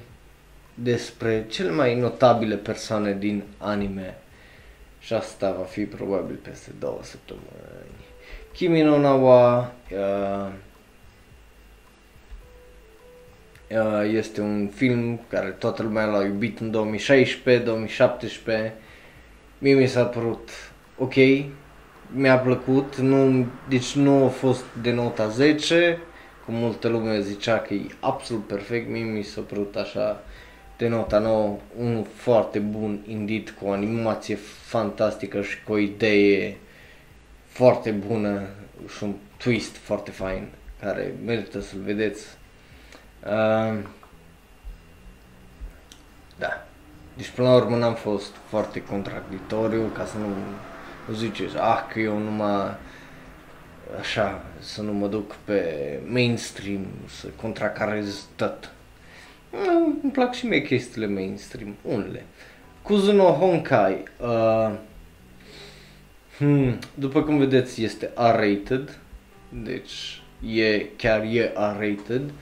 [0.74, 4.18] despre cele mai notabile persoane din anime,
[5.00, 7.44] și asta va fi probabil peste două săptămâni.
[8.52, 10.52] Kimi no Nawa uh,
[13.70, 16.96] uh, este un film care toată lumea l-a iubit în
[18.68, 18.72] 2016-2017.
[19.58, 20.48] Mie mi s-a părut
[20.96, 21.14] ok,
[22.12, 25.98] mi-a plăcut, nu, deci nu a fost de nota 10,
[26.50, 30.22] cum multă lume zicea că e absolut perfect, mie mi s-a părut așa
[30.76, 34.34] de nota 9, unul foarte bun, indit, cu o animație
[34.64, 36.56] fantastică și cu o idee
[37.46, 38.42] foarte bună
[38.96, 40.48] și un twist foarte fain,
[40.80, 42.26] care merită să-l vedeți.
[43.24, 43.78] Uh,
[46.38, 46.66] da.
[47.16, 50.28] Deci până la urmă n-am fost foarte contradictoriu ca să nu,
[51.08, 52.76] nu ziceți, ah, că eu numai
[53.98, 58.72] așa, să nu mă duc pe mainstream, să contracarez tot.
[60.02, 62.24] Îmi plac și mie chestiile mainstream, unele.
[62.82, 64.70] Kuzuno Honkai, uh,
[66.38, 68.98] hmm, după cum vedeți, este R-rated,
[69.48, 70.22] deci
[70.54, 72.32] e, chiar e R-rated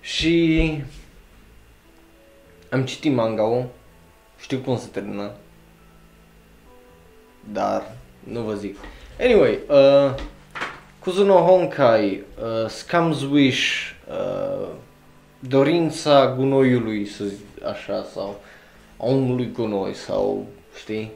[0.00, 0.82] și
[2.70, 3.68] am citit manga-ul,
[4.40, 5.30] știu cum se termină,
[7.52, 8.76] dar nu vă zic.
[9.20, 10.14] Anyway, uh,
[11.02, 14.68] Kuzuno Honkai, uh, Scum's Wish, uh,
[15.38, 18.40] dorința gunoiului, să zic așa, sau
[18.96, 21.12] a omului gunoi, sau știi,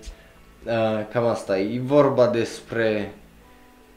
[0.65, 1.75] uh, cam asta e.
[1.75, 3.15] E vorba despre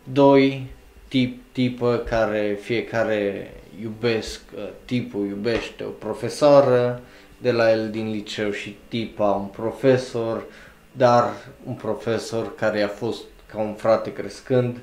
[0.04, 0.68] doi
[1.08, 7.02] tip, tipă care fiecare iubesc, uh, tipul iubește o profesoară
[7.38, 10.44] de la el din liceu și tipa un profesor,
[10.92, 11.34] dar
[11.66, 14.78] un profesor care a fost ca un frate crescând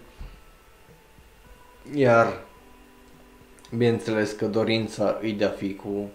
[1.95, 2.41] iar,
[3.77, 6.11] bineînțeles că dorința îi de a fi cu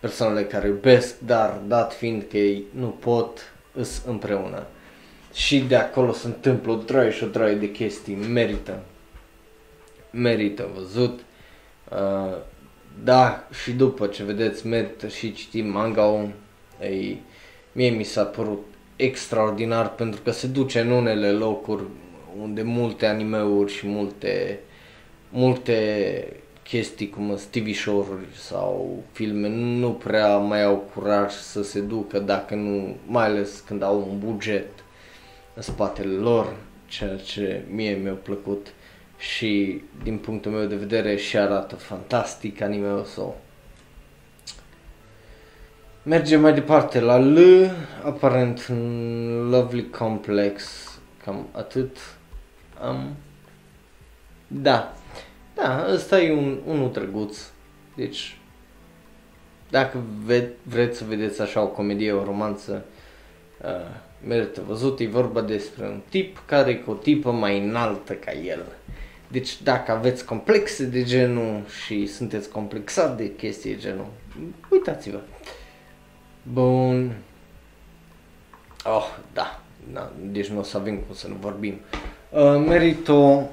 [0.00, 4.66] persoanele care iubesc, dar dat fiind că ei nu pot, îs împreună.
[5.32, 8.82] Și de acolo se întâmplă o droaie și o droaie de chestii, merită.
[10.10, 11.20] Merită văzut.
[11.90, 12.36] Uh,
[13.04, 16.30] da, și după ce vedeți, merită și citim manga-ul.
[16.82, 17.22] Ei,
[17.72, 21.82] mie mi s-a părut extraordinar pentru că se duce în unele locuri
[22.40, 24.60] unde multe animeuri și multe
[25.30, 26.26] multe
[26.62, 32.54] chestii cum TV show-uri sau filme nu prea mai au curaj să se ducă dacă
[32.54, 34.68] nu, mai ales când au un buget
[35.54, 36.56] în spatele lor,
[36.86, 38.66] ceea ce mie mi-a plăcut
[39.18, 43.40] și din punctul meu de vedere și arată fantastic anime-ul sau
[46.02, 47.38] Mergem mai departe la L,
[48.04, 50.64] aparent în Lovely Complex,
[51.24, 51.96] cam atât
[52.80, 53.16] am.
[54.46, 54.97] Da,
[55.58, 57.38] da, ăsta e un, unul drăguț.
[57.96, 58.36] Deci,
[59.70, 62.84] dacă ve- vreți să vedeți așa o comedie, o romanță,
[63.62, 63.68] uh,
[64.26, 65.00] merită văzut.
[65.00, 68.64] E vorba despre un tip care e cu o tipă mai înaltă ca el.
[69.28, 74.06] Deci dacă aveți complexe de genul și sunteți complexat de chestii de genul,
[74.70, 75.20] uitați-vă.
[76.52, 77.16] Bun.
[78.84, 79.60] Oh, da.
[79.92, 80.12] da.
[80.20, 81.80] Deci nu o să avem cum să nu vorbim.
[82.30, 83.50] Uh, Merito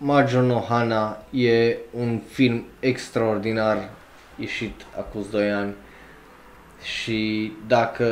[0.00, 3.90] Majo no Hana e un film extraordinar
[4.36, 5.74] ieșit acum 2 ani
[6.82, 8.06] și dacă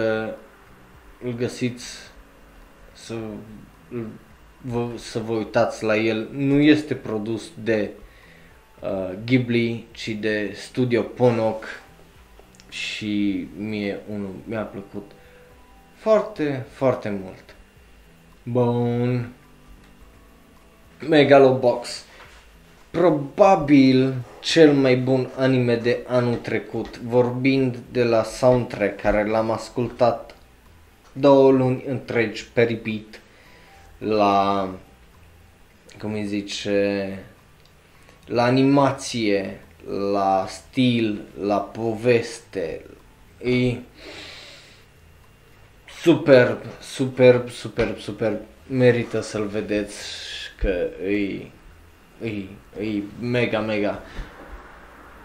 [1.23, 1.97] îl găsiți
[2.93, 3.15] să,
[4.61, 7.91] vă, să vă uitați la el, nu este produs de
[8.81, 11.65] uh, Ghibli, ci de Studio Ponok
[12.69, 15.11] și mie unul mi-a plăcut
[15.95, 17.55] foarte, foarte mult.
[18.43, 19.33] Bun.
[21.01, 22.05] Megalobox.
[22.91, 30.35] Probabil cel mai bun anime de anul trecut, vorbind de la soundtrack care l-am ascultat
[31.13, 33.21] două luni întregi pe repeat
[33.99, 34.69] la,
[35.99, 37.19] cum îi zice,
[38.27, 39.61] la animație,
[40.13, 42.85] la stil, la poveste.
[43.43, 43.77] E
[46.01, 48.41] superb, superb, superb, superb.
[48.69, 49.95] Merită să-l vedeți
[50.59, 51.47] că e,
[52.23, 52.29] e,
[52.81, 54.03] e mega, mega.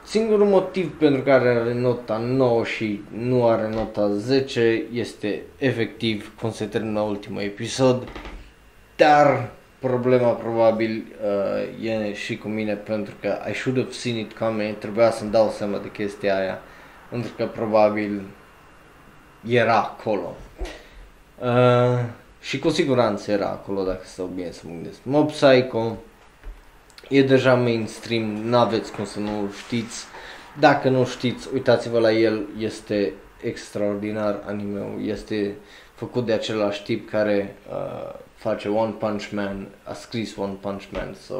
[0.03, 6.51] Singurul motiv pentru care are nota 9 și nu are nota 10 este efectiv cum
[6.51, 8.07] se termină ultimul episod,
[8.95, 11.05] dar problema probabil
[11.81, 15.31] uh, e și cu mine pentru că I should have seen it coming, trebuia să-mi
[15.31, 16.61] dau seama de chestia aia,
[17.09, 18.21] pentru că probabil
[19.47, 20.35] era acolo.
[21.39, 21.99] Uh,
[22.41, 24.97] și cu siguranță era acolo dacă stau bine să mă gândesc.
[25.03, 25.97] Mob Psycho
[27.09, 30.05] e deja mainstream, n-aveți cum să nu știți.
[30.59, 33.13] Dacă nu știți, uitați-vă la el, este
[33.43, 35.55] extraordinar anime este
[35.93, 41.15] făcut de același tip care uh, face One Punch Man, a scris One Punch Man,
[41.25, 41.35] so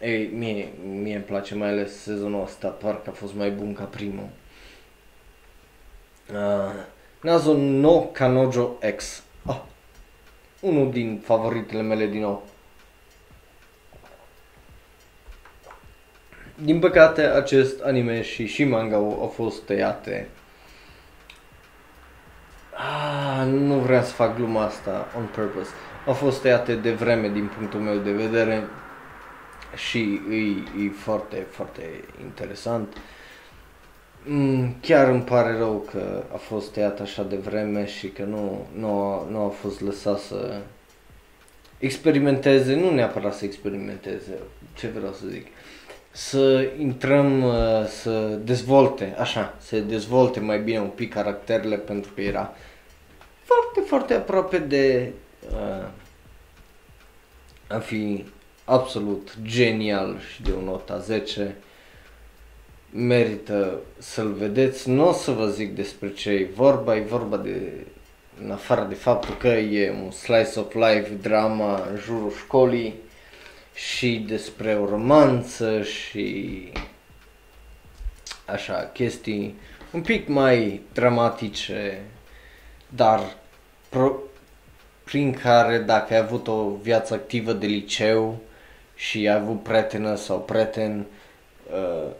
[0.00, 0.72] ei, mie,
[1.02, 4.28] mie îmi place mai ales sezonul ăsta, parcă a fost mai bun ca primul.
[6.32, 6.84] Uh,
[7.22, 9.22] Nazo no Kanojo X.
[9.46, 9.60] Oh,
[10.60, 12.46] unul din favoritele mele din nou.
[16.54, 20.28] Din păcate, acest anime și și manga au, au fost tăiate.
[22.72, 25.70] Ah, nu vreau să fac gluma asta on purpose.
[26.06, 28.68] Au fost tăiate de vreme din punctul meu de vedere
[29.74, 32.96] și e, e foarte, foarte interesant.
[34.24, 38.66] Mm, chiar îmi pare rău că a fost tăiat așa de vreme și că nu,
[38.72, 40.60] nu, nu a fost lăsat să
[41.78, 44.38] experimenteze, nu neapărat să experimenteze,
[44.74, 45.46] ce vreau să zic,
[46.10, 52.20] să intrăm, uh, să dezvolte, așa, să dezvolte mai bine un pic caracterele pentru că
[52.20, 52.54] era
[53.42, 55.12] foarte, foarte aproape de
[55.50, 55.86] uh,
[57.68, 58.24] a fi
[58.64, 61.56] absolut genial și de o nota 10
[62.92, 64.88] merită să-l vedeți.
[64.88, 67.86] Nu o să vă zic despre ce e vorba, e vorba de,
[68.44, 72.94] în afară de faptul că e un slice of life drama în jurul școlii
[73.74, 76.68] și despre o romanță și
[78.44, 79.54] așa, chestii
[79.92, 82.02] un pic mai dramatice,
[82.88, 83.36] dar
[83.88, 84.16] pro,
[85.04, 88.40] prin care dacă ai avut o viață activă de liceu
[88.94, 91.19] și ai avut prietenă sau prieten, uh,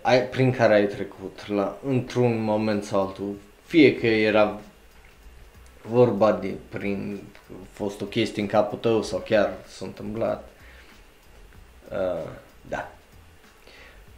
[0.00, 3.34] ai, prin care ai trecut la, într-un moment sau altul,
[3.64, 4.60] fie că era
[5.82, 7.20] vorba de prin
[7.50, 10.48] a fost o chestie în capul tău sau chiar s-a întâmplat.
[11.90, 12.30] Uh,
[12.68, 12.92] da.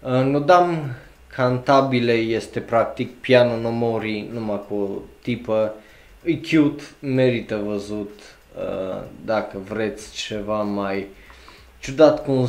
[0.01, 0.95] Uh, Nodam
[1.27, 4.89] Cantabile este practic piano no mori numai cu o
[5.23, 5.75] tipă.
[6.25, 8.21] E cute, merită văzut
[8.57, 11.07] uh, dacă vreți ceva mai
[11.79, 12.49] ciudat cu un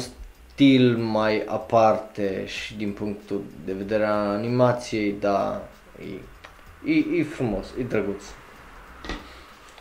[0.63, 5.67] stil mai aparte și din punctul de vedere al animației, da,
[5.99, 8.23] e, e, e frumos, e drăguț.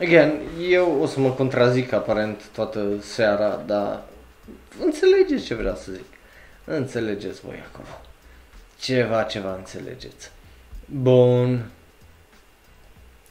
[0.01, 0.33] Again,
[0.70, 4.03] eu o să mă contrazic aparent toată seara, dar
[4.85, 6.05] înțelegeți ce vreau să zic.
[6.64, 8.01] Înțelegeți voi acolo.
[8.78, 10.30] Ceva, ceva înțelegeți.
[10.87, 11.70] Bun.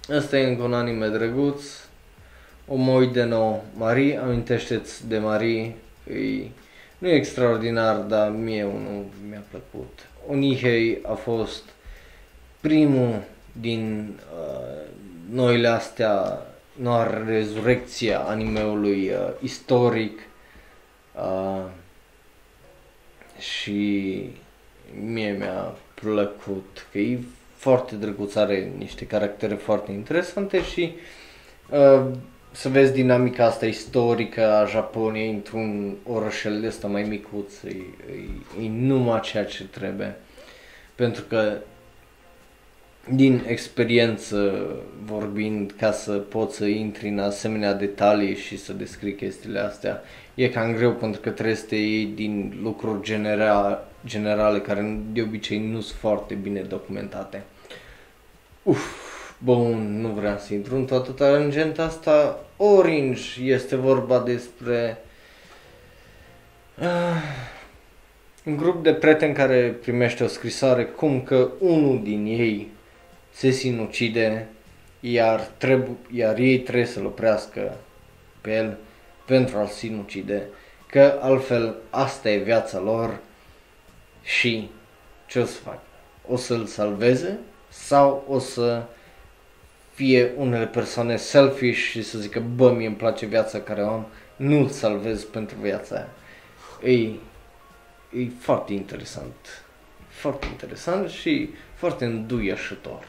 [0.09, 1.63] Asta e încă un anime drăguț.
[2.67, 5.75] O moi de nou Marie, amintește-ți de Marie,
[6.13, 6.47] e
[7.01, 9.99] nu e extraordinar, dar mie unul mi-a plăcut.
[10.27, 11.63] Onihei a fost
[12.59, 13.23] primul
[13.61, 14.87] din uh,
[15.31, 16.41] noile astea,
[16.73, 20.19] noua rezurecție a animeului uh, istoric
[21.15, 21.65] uh,
[23.39, 24.29] și
[25.05, 27.19] mie mi-a plăcut, că e
[27.55, 30.95] foarte drăguț, are niște caractere foarte interesante și
[31.69, 32.05] uh,
[32.51, 38.63] să vezi dinamica asta istorică a Japoniei într-un orășel de ăsta mai micuț, e, e,
[38.63, 40.15] e numai ceea ce trebuie.
[40.95, 41.57] Pentru că
[43.09, 44.65] din experiență
[45.03, 50.01] vorbind, ca să poți să intri în asemenea detalii și să descrii chestiile astea,
[50.35, 55.21] e cam greu pentru că trebuie să te iei din lucruri genera- generale care de
[55.21, 57.43] obicei nu sunt foarte bine documentate.
[58.63, 59.10] Uf,
[59.43, 62.45] bun, nu vreau să intru în toată tangenta asta.
[62.57, 64.97] Orange este vorba despre
[66.79, 67.21] uh,
[68.45, 72.71] un grup de prieteni care primește o scrisoare cum că unul din ei
[73.31, 74.47] se sinucide,
[74.99, 77.77] iar, trebu- iar ei trebuie să-l oprească
[78.41, 78.77] pe el
[79.25, 80.47] pentru a-l sinucide,
[80.87, 83.19] că altfel asta e viața lor
[84.23, 84.69] și
[85.27, 85.79] ce o să fac?
[86.27, 87.37] O să-l salveze
[87.69, 88.83] sau o să
[90.01, 94.07] fie unele persoane selfish și să zică, bă, mie îmi place viața care o am,
[94.35, 96.09] nu-l salvez pentru viața aia.
[96.93, 97.07] E,
[98.21, 99.63] e foarte interesant.
[100.07, 103.07] Foarte interesant și foarte înduieșător.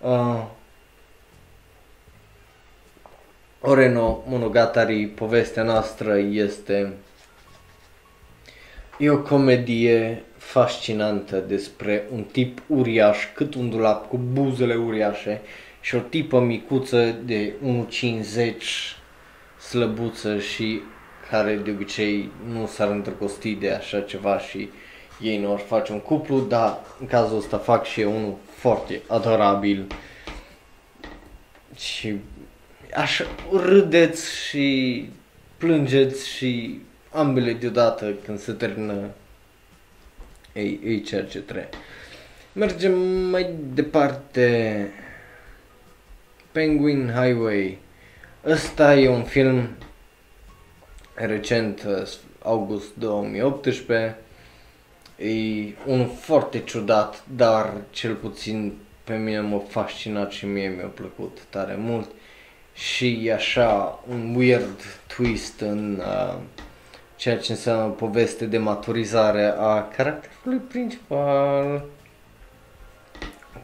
[0.00, 0.44] Uh,
[3.60, 6.92] Oreno Monogatari, povestea noastră este
[8.98, 15.40] E o comedie fascinantă despre un tip uriaș, cât un dulap, cu buzele uriașe
[15.84, 17.52] și o tipă micuță de
[17.88, 18.56] 1,50
[19.68, 20.80] slăbuță și
[21.30, 24.70] care de obicei nu s-ar îndrăgosti de așa ceva și
[25.20, 29.00] ei nu ar face un cuplu, dar în cazul ăsta fac și eu unul foarte
[29.08, 29.86] adorabil
[31.76, 32.14] și
[32.94, 35.08] așa râdeți și
[35.56, 36.80] plângeți și
[37.10, 39.10] ambele deodată când se termină
[40.52, 41.68] ei, ei ceea ce trebuie.
[42.52, 42.98] Mergem
[43.30, 44.88] mai departe.
[46.54, 47.78] Penguin Highway.
[48.46, 49.68] Ăsta e un film
[51.14, 51.86] recent,
[52.42, 54.16] august 2018.
[55.16, 55.30] E
[55.86, 58.72] un foarte ciudat, dar cel puțin
[59.04, 62.10] pe mine m-a fascinat și mie mi-a plăcut tare mult.
[62.74, 64.80] Și e așa un weird
[65.16, 66.38] twist în uh,
[67.16, 71.84] ceea ce înseamnă poveste de maturizare a caracterului principal.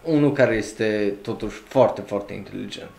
[0.05, 2.91] Unul care este totuși foarte, foarte inteligent.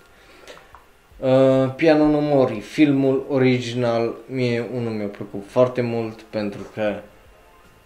[1.20, 6.99] Uh, Piano no Mori, filmul original, mie unul mi-a plăcut foarte mult pentru că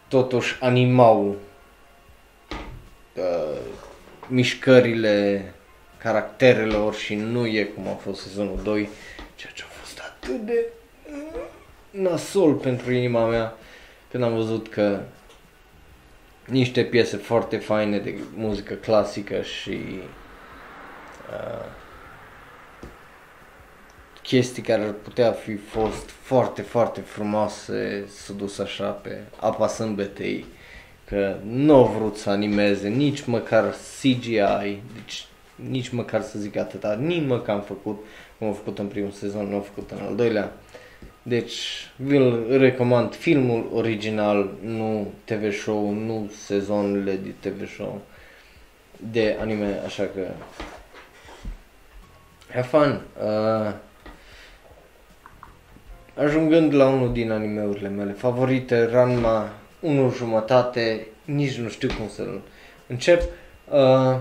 [0.07, 1.35] totuși animau
[3.15, 3.59] uh,
[4.27, 5.43] mișcările
[5.97, 8.89] caracterelor și nu e cum a fost sezonul 2,
[9.35, 10.65] ceea ce a fost atât de
[11.91, 13.57] nasol pentru inima mea
[14.11, 14.99] când am văzut că
[16.45, 19.79] niște piese foarte faine de muzică clasică și
[21.31, 21.65] uh,
[24.21, 30.45] chestii care ar putea fi fost foarte, foarte frumoase s-a dus așa pe apa sâmbetei
[31.05, 36.93] că nu au vrut să animeze nici măcar CGI, deci nici măcar să zic atâta,
[36.93, 38.05] nici măcar am făcut
[38.37, 40.53] cum au făcut în primul sezon, nu au făcut în al doilea.
[41.27, 48.01] Deci, vi-l recomand filmul original, nu TV show, nu sezonele de TV show
[49.11, 50.27] de anime, așa că
[52.49, 53.01] have fun.
[53.23, 53.73] Uh,
[56.15, 59.49] ajungând la unul din animeurile mele favorite, Ranma
[59.79, 62.41] 1 jumătate, nici nu știu cum să-l
[62.87, 63.21] încep.
[63.71, 64.19] Uh,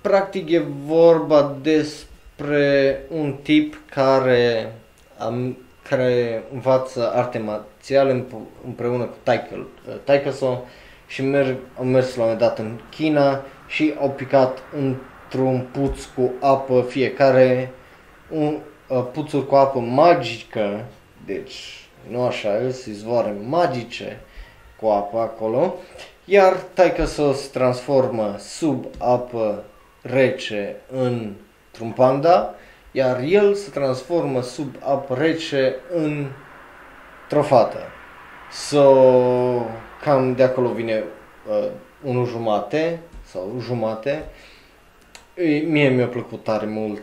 [0.00, 4.72] practic e vorba despre un tip care
[5.18, 5.56] am,
[5.90, 8.24] care învață arte marțiale
[8.64, 9.66] împreună cu taică,
[10.04, 10.66] taică sau
[11.06, 16.04] și merg, au mers la un moment dat în China și au picat într-un puț
[16.04, 17.72] cu apă fiecare,
[18.30, 20.84] un uh, puțuri cu apă magică,
[21.24, 24.20] deci nu așa, sunt izvoare magice
[24.80, 25.74] cu apă acolo,
[26.24, 29.64] iar taică să se transformă sub apă
[30.02, 32.54] rece într-un panda,
[32.92, 37.78] iar el se transformă sub apă rece într-o fată.
[38.52, 38.84] So,
[40.02, 41.04] cam de acolo vine
[41.48, 41.70] uh,
[42.02, 44.24] unul jumate sau jumate.
[45.34, 47.02] E, mie mi-a plăcut tare mult.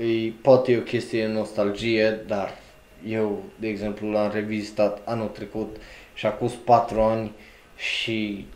[0.00, 2.58] E, poate e o chestie de nostalgie, dar
[3.06, 5.76] eu, de exemplu, l-am revizitat anul trecut
[6.14, 7.32] și acum 4 ani
[7.76, 8.46] și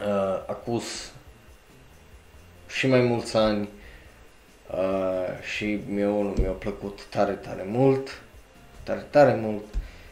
[0.00, 1.12] uh, acus
[2.68, 3.68] și mai mulți ani
[4.70, 8.22] uh, și mie unul mi-a plăcut tare, tare mult,
[8.82, 9.64] tare, tare mult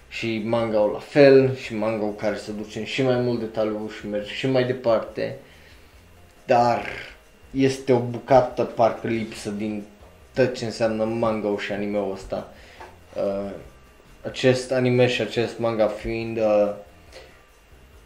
[0.08, 4.08] și manga la fel și manga care se duce în și mai mult detaliu și
[4.08, 5.36] merge și mai departe,
[6.46, 6.86] dar
[7.50, 9.84] este o bucată parcă lipsă din
[10.34, 12.52] tot ce înseamnă manga și anime-ul ăsta.
[13.16, 13.50] Uh,
[14.24, 16.74] acest anime și acest manga fiind uh,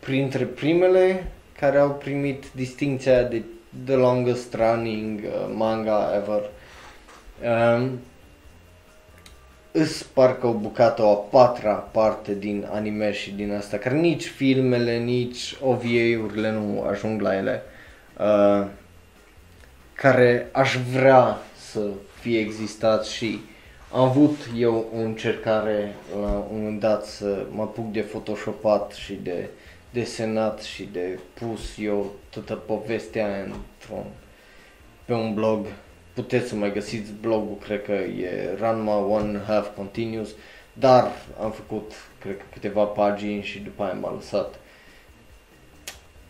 [0.00, 3.42] printre primele care au primit distinția de
[3.84, 6.50] the longest running uh, manga ever.
[7.42, 8.00] Um,
[9.72, 14.26] îs parcă o bucată o a patra parte din anime și din asta, care nici
[14.26, 17.62] filmele, nici OVA-urile nu ajung la ele,
[18.18, 18.66] uh,
[19.92, 21.38] care aș vrea
[21.70, 21.80] să
[22.20, 23.40] fie existat și
[23.92, 29.14] am avut eu o încercare la un moment dat să mă apuc de photoshopat și
[29.14, 29.48] de
[29.90, 34.04] desenat și de pus eu toată povestea într-un,
[35.04, 35.66] pe un blog
[36.14, 40.28] puteți să mai găsiți blogul, cred că e Ranma One Half Continuous,
[40.72, 44.54] dar am făcut, cred că câteva pagini și după aia m-a lăsat.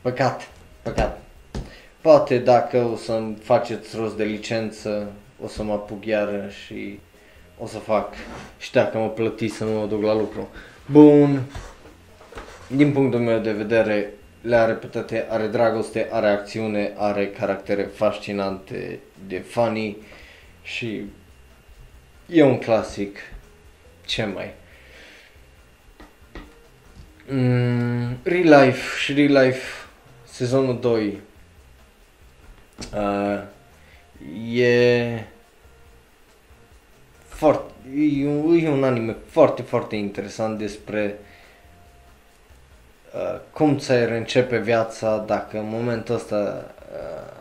[0.01, 0.49] Păcat,
[0.83, 1.21] păcat.
[2.01, 5.13] Poate dacă o să-mi faceți rost de licență,
[5.45, 7.01] o să mă apuc iară și
[7.59, 8.15] o să fac.
[8.59, 10.49] Și dacă mă plătiți să nu mă duc la lucru.
[10.87, 11.43] Bun.
[12.69, 17.83] Din punctul meu de vedere, le are pe toate, are dragoste, are acțiune, are caractere
[17.83, 19.97] fascinante, de funny
[20.63, 21.03] și
[22.27, 23.19] e un clasic.
[24.05, 24.55] Ce mai?
[27.31, 29.67] Mm, Real Life și Real Life
[30.25, 31.21] sezonul 2
[32.95, 33.43] uh,
[34.53, 35.25] e
[37.39, 41.19] foarte, e un, e un anime foarte, foarte interesant despre
[43.15, 47.33] Uh, cum ți-ai reîncepe viața dacă în momentul ăsta uh,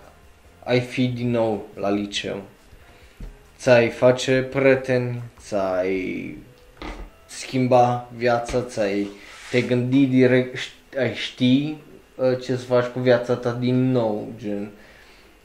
[0.63, 2.41] ai fi din nou la liceu.
[3.57, 6.37] Ți-ai face prieteni, ți-ai
[7.25, 9.07] schimba viața, ți-ai
[9.51, 10.57] te gândi direct,
[10.97, 11.75] ai ști
[12.15, 14.69] uh, ce să faci cu viața ta din nou, gen.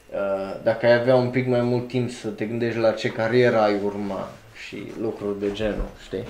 [0.09, 3.59] Uh, dacă ai avea un pic mai mult timp să te gândești la ce carieră
[3.59, 4.29] ai urma
[4.73, 6.23] și lucruri de genul, știi?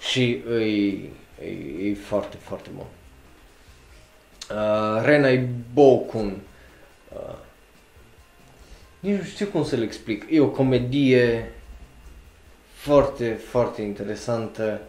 [0.00, 1.10] Și îi,
[1.42, 2.86] e, e foarte, foarte bun.
[4.50, 6.40] Uh, Renai Bokun.
[7.12, 7.34] Uh,
[9.00, 10.26] nici nu știu cum să-l explic.
[10.30, 11.52] E o comedie
[12.72, 14.80] foarte, foarte interesantă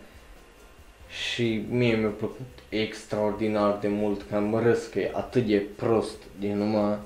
[1.09, 6.17] și mie mi-a plăcut extraordinar de mult că am râs că e atât de prost
[6.39, 6.97] din numai uh,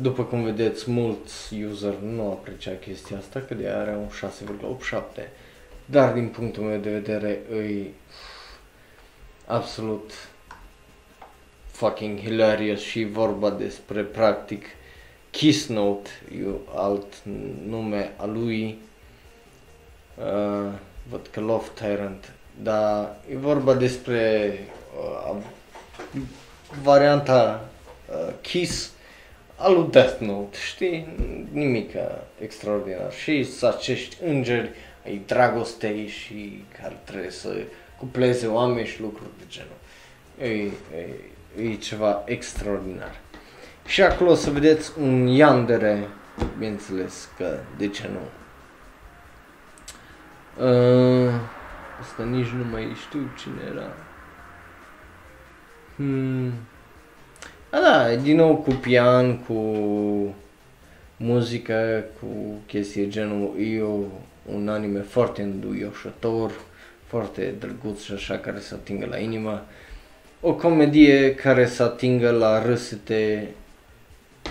[0.00, 4.08] după cum vedeți, mulți user nu aprecia chestia asta, că de are un
[5.20, 5.28] 6,87.
[5.84, 7.94] Dar din punctul meu de vedere, îi
[9.46, 10.12] absolut
[11.66, 14.64] fucking hilarious și vorba despre practic
[15.30, 16.10] Kiss Note,
[16.40, 17.06] eu alt
[17.66, 18.78] nume a lui,
[20.14, 20.72] uh,
[21.10, 24.52] văd că Love Tyrant, dar e vorba despre
[24.98, 25.36] uh,
[26.82, 27.68] varianta
[28.10, 28.92] uh, Kiss
[29.58, 31.08] al lui Death Note, știi?
[31.52, 31.90] Nimic
[32.40, 33.12] extraordinar.
[33.12, 34.70] Și să acești îngeri
[35.04, 37.56] ai dragostei și care trebuie să
[37.98, 39.76] cupleze oameni și lucruri de genul.
[40.40, 40.70] E,
[41.56, 43.20] e, e ceva extraordinar.
[43.86, 46.08] Și acolo o să vedeți un Yandere,
[46.58, 48.20] bineînțeles că de ce nu.
[50.64, 51.32] Uh,
[52.00, 53.92] asta nici nu mai știu cine era.
[55.96, 56.52] Hmm.
[57.70, 59.54] A, da, din nou cu pian, cu
[61.16, 62.26] muzică, cu
[62.66, 64.22] chestii genul eu,
[64.54, 66.52] un anime foarte înduioșător,
[67.06, 69.64] foarte drăguț și așa care să atingă la inimă
[70.40, 73.48] o comedie care să atingă la râsete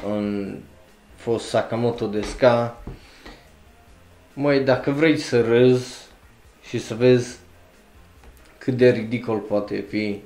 [0.07, 0.57] în
[1.15, 2.81] fost Sakamoto de Ska.
[4.33, 6.05] Măi, dacă vrei să râzi
[6.67, 7.37] și să vezi
[8.57, 10.21] cât de ridicol poate fi,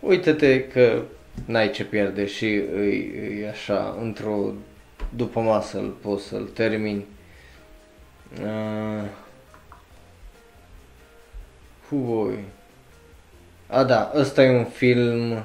[0.00, 1.02] uite-te că
[1.44, 4.52] n-ai ce pierde și îi, îi așa, într-o
[5.16, 7.04] după masă îl poți să-l termini.
[8.42, 9.08] Uh,
[11.88, 12.38] voi.
[13.66, 15.44] A, da, ăsta e un film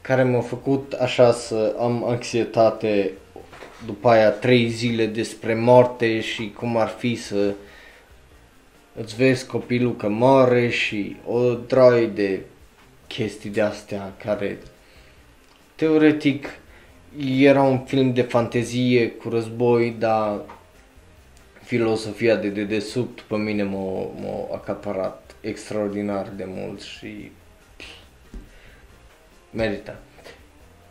[0.00, 3.12] care m-a făcut așa să am anxietate
[3.86, 7.54] după aia trei zile despre moarte și cum ar fi să
[9.00, 12.40] îți vezi copilul că moare și o droaie de
[13.06, 14.58] chestii de astea care
[15.74, 16.46] teoretic
[17.38, 20.40] era un film de fantezie cu război, dar
[21.62, 27.30] filosofia de dedesubt pe mine m-a, m-a acaparat extraordinar de mult și
[29.50, 29.96] merită.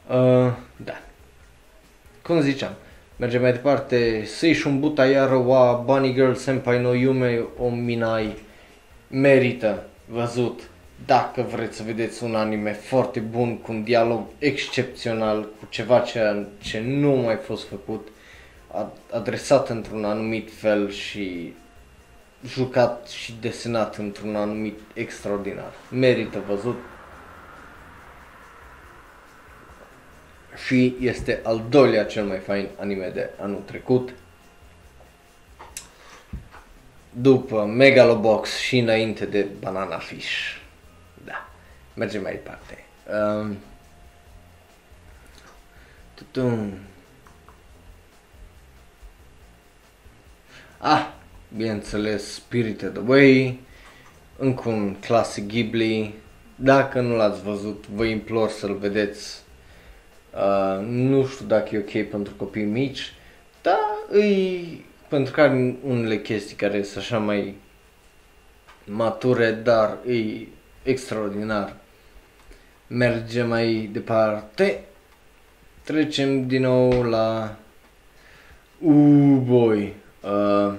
[0.09, 1.01] Uh, da.
[2.21, 2.73] Cum ziceam,
[3.15, 4.23] mergem mai departe.
[4.25, 8.35] Seishun Buta Yaro wa Bunny Girl Senpai no Yume o Minai
[9.07, 10.69] merită văzut
[11.05, 16.45] dacă vreți să vedeți un anime foarte bun, cu un dialog excepțional, cu ceva ce,
[16.61, 18.07] ce nu mai fost făcut,
[19.11, 21.53] adresat într-un anumit fel și
[22.47, 25.73] jucat și desenat într-un anumit extraordinar.
[25.89, 26.77] Merită văzut.
[30.65, 34.13] Și este al doilea cel mai fain anime de anul trecut.
[37.09, 40.62] După Megalobox și înainte de Banana Fish.
[41.93, 42.85] Da, mergem mai departe.
[43.11, 43.57] Um,
[46.13, 46.73] tutum.
[50.77, 51.07] Ah,
[51.55, 53.59] bineînțeles, Spirited Away,
[54.37, 56.13] încă un clasic Ghibli.
[56.55, 59.41] Dacă nu l-ați văzut, vă implor să-l vedeți.
[60.33, 63.13] Uh, nu știu dacă e ok pentru copii mici,
[63.61, 63.79] dar
[64.09, 67.55] îi pentru că are unele chestii care sunt așa mai
[68.85, 70.47] mature, dar e
[70.83, 71.75] extraordinar.
[72.95, 74.83] Mergem mai departe.
[75.83, 77.55] Trecem din nou la...
[78.79, 79.93] Uh, boy.
[80.21, 80.73] Uh,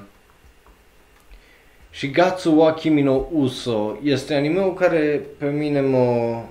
[1.91, 6.49] Shigatsu wa Kimi no Uso este anime care pe mine m-a,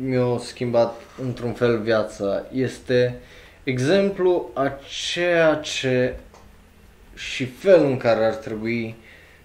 [0.00, 2.46] mi-a schimbat într-un fel viața.
[2.52, 3.18] Este
[3.64, 4.72] exemplu a
[5.12, 6.16] ceea ce
[7.14, 8.94] și felul în care ar trebui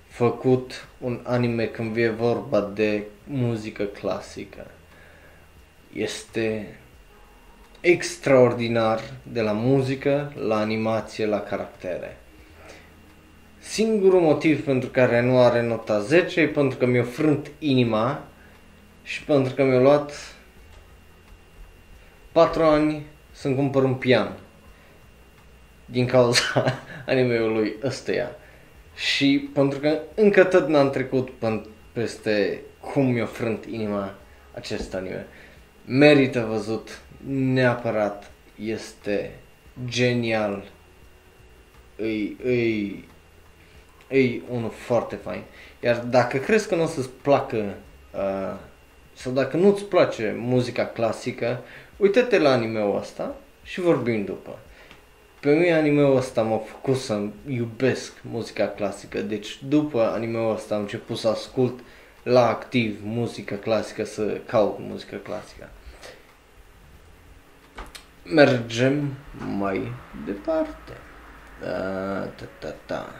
[0.08, 4.68] făcut un anime când vine vorba de muzică clasică.
[5.96, 6.78] Este
[7.80, 12.18] extraordinar de la muzică, la animație, la caractere.
[13.60, 18.24] Singurul motiv pentru care nu are nota 10 e pentru că mi-a frânt inima
[19.04, 20.12] și pentru că mi-a luat
[22.32, 24.38] 4 ani să-mi cumpăr un pian
[25.86, 28.36] din cauza anime-ului ăsteia.
[28.96, 31.30] Și pentru că încă tot n-am trecut
[31.92, 34.14] peste cum mi-a frânt inima
[34.54, 35.28] acest anime.
[35.86, 38.32] Merită văzut neapărat,
[38.64, 39.32] este
[39.86, 40.64] genial,
[41.96, 43.08] îi, îi
[44.08, 45.42] e unul foarte fain.
[45.84, 47.76] Iar dacă crezi că nu o să-ți placă
[48.14, 48.58] uh,
[49.14, 51.60] sau dacă nu-ți place muzica clasică,
[51.98, 54.60] uite-te la anime-ul ăsta și vorbim după.
[55.40, 60.82] Pe mine anime-ul ăsta m-a făcut să iubesc muzica clasică, deci după anime-ul ăsta am
[60.82, 61.80] început să ascult
[62.26, 65.70] la activ muzica clasică, să caut muzică clasică.
[68.24, 69.14] Mergem
[69.58, 69.92] mai
[70.26, 70.92] departe.
[71.62, 73.16] Da, ta, ta, ta.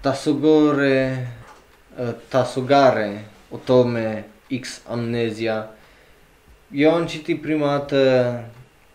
[0.00, 1.28] Tasugore,
[1.98, 4.28] uh, Tasugare, Otome,
[4.60, 5.70] X Amnesia.
[6.72, 8.44] Eu am citit prima dată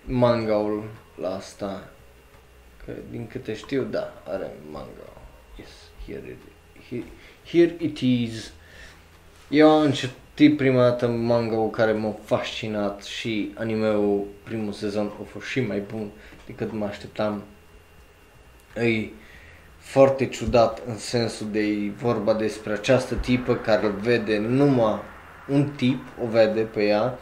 [0.05, 0.89] manga-ul
[1.22, 1.89] la asta.
[2.86, 5.11] Că din câte știu, da, are manga.
[5.57, 5.69] Yes,
[6.05, 6.38] here it,
[6.89, 7.05] here,
[7.45, 8.51] here it is.
[9.52, 15.45] Eu am citit prima dată manga-ul care m-a fascinat și anime-ul primul sezon a fost
[15.45, 16.10] și mai bun
[16.45, 17.43] decât mă așteptam.
[18.76, 19.14] Ei,
[19.78, 24.99] foarte ciudat în sensul de vorba despre această tipă care îl vede numai
[25.47, 27.20] un tip, o vede pe ea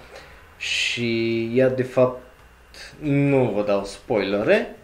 [0.58, 2.22] și ea de fapt
[3.00, 4.76] nu vă dau spoilere,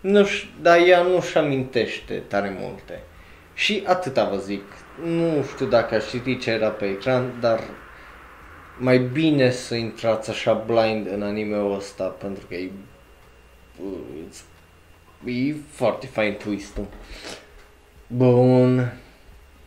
[0.00, 0.28] nu
[0.60, 3.02] dar ea nu-și amintește tare multe.
[3.54, 4.62] Și atâta vă zic,
[5.04, 7.60] nu știu dacă aș citi ce era pe ecran, dar
[8.78, 12.70] mai bine să intrați așa blind în anime-ul ăsta pentru că e
[15.24, 16.86] E foarte fain twist-ul.
[18.06, 18.92] Bun.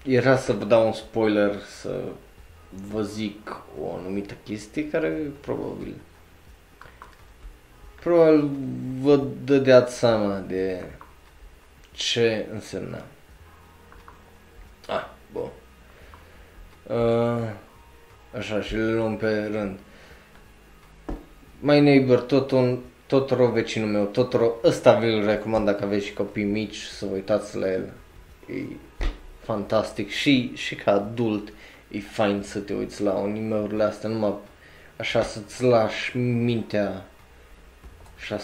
[0.03, 2.01] Era să vă dau un spoiler, să
[2.91, 5.93] vă zic o anumită chestie care probabil
[7.99, 8.49] probabil
[9.01, 10.83] vă dădeați seama de
[11.91, 13.01] ce însemna.
[15.29, 15.49] Ah, bun.
[16.97, 17.49] Uh,
[18.37, 19.79] așa, și le luăm pe rând.
[21.59, 26.43] My Neighbor, tot un Totoro, vecinul meu, Totoro, ăsta vi-l recomand dacă aveți și copii
[26.43, 27.93] mici să vă uitați la el.
[28.47, 28.63] E
[29.43, 31.53] fantastic și, și ca adult
[31.91, 34.33] e fain să te uiți la animeurile astea, numai
[34.97, 37.05] așa să-ți lași mintea
[38.19, 38.39] așa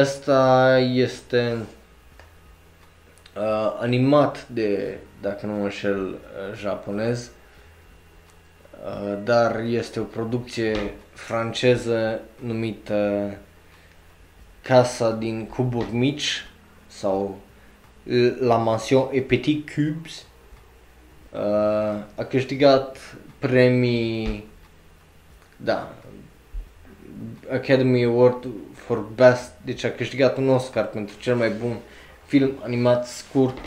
[0.00, 1.56] Asta este
[3.36, 7.30] uh, animat de, dacă nu mă înșel, uh, japonez.
[8.84, 10.76] Uh, dar este o producție
[11.12, 13.30] franceză numită
[14.62, 16.46] Casa din cuburi mici
[16.86, 17.38] sau
[18.38, 20.24] La Mansion et Petit Cubes.
[21.30, 21.40] Uh,
[22.14, 24.46] a câștigat premii,
[25.56, 25.94] da,
[27.52, 31.76] Academy Award for Best, deci a câștigat un Oscar pentru cel mai bun
[32.32, 33.58] film animat scurt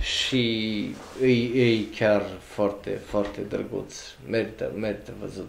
[0.00, 0.80] și
[1.22, 3.94] e, e chiar foarte, foarte drăguț.
[4.28, 5.48] Merită, merită văzut.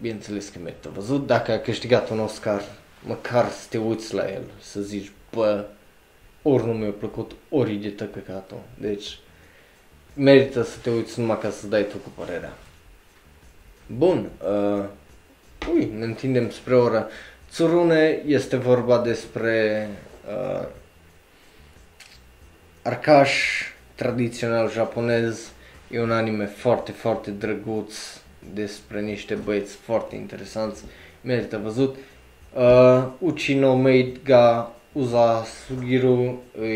[0.00, 1.26] Bineînțeles că merită văzut.
[1.26, 2.62] Dacă a câștigat un Oscar,
[3.06, 5.64] măcar să te uiți la el, să zici, bă,
[6.42, 8.60] ori nu mi-a plăcut, ori e de tăcăcatul.
[8.78, 9.18] Deci,
[10.14, 12.52] merită să te uiți numai ca să dai tu cu părerea.
[13.86, 14.84] Bun, uh,
[15.72, 17.06] ui, ne întindem spre ora.
[17.50, 19.88] Tsurune este vorba despre
[20.26, 20.68] uh,
[22.82, 23.32] arcaș
[23.94, 25.50] tradițional japonez.
[25.90, 27.94] E un anime foarte, foarte drăguț
[28.54, 30.84] despre niște băieți foarte interesanți.
[31.20, 31.96] Merită văzut.
[32.54, 36.72] Uh, Uchino Maid ga Uza Sugiru e,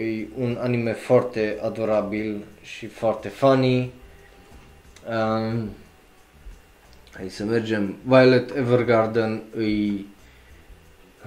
[0.00, 3.92] e un anime foarte adorabil și foarte funny.
[5.08, 5.70] Um,
[7.12, 7.96] hai să mergem.
[8.02, 10.06] Violet Evergarden îi...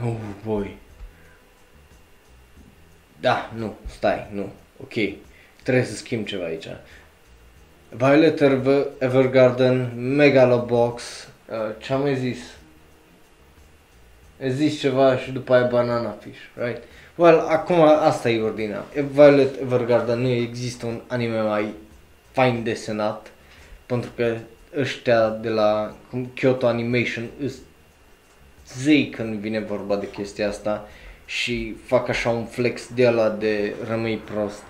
[0.04, 0.78] Oh boy.
[3.20, 4.50] Da, nu, stai, nu.
[4.82, 4.94] Ok.
[5.64, 6.68] Trebuie să schimb ceva aici.
[7.90, 8.42] Violet
[8.98, 12.38] Evergarden, Megalobox, uh, ce am mai zis?
[14.42, 16.82] Ai zis ceva și după aia Banana Fish, right?
[17.16, 18.86] Well, acum asta e ordinea.
[19.12, 21.74] Violet Evergarden nu există un anime mai
[22.32, 23.32] fain desenat,
[23.86, 24.36] pentru că
[24.80, 25.96] ăștia de la
[26.34, 27.56] Kyoto Animation îs
[28.78, 30.88] zei când vine vorba de chestia asta
[31.28, 34.64] și fac așa un flex de la de rămâi prost.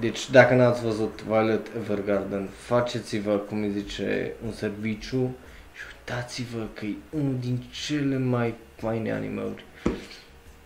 [0.00, 5.36] Deci dacă n-ați văzut Violet Evergarden, faceți-vă, cum îi zice, un serviciu
[5.72, 9.64] și uitați-vă că e unul din cele mai faine animeuri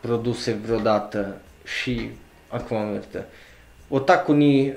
[0.01, 2.11] produse vreodată și
[2.49, 3.25] acum merită.
[3.89, 4.75] Otaku ni uh,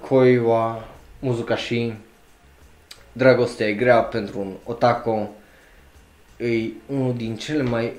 [0.00, 0.88] koiwa
[1.18, 1.92] Muzukashi
[3.12, 5.30] Dragostea e grea pentru un otaku
[6.36, 7.92] e unul din cele mai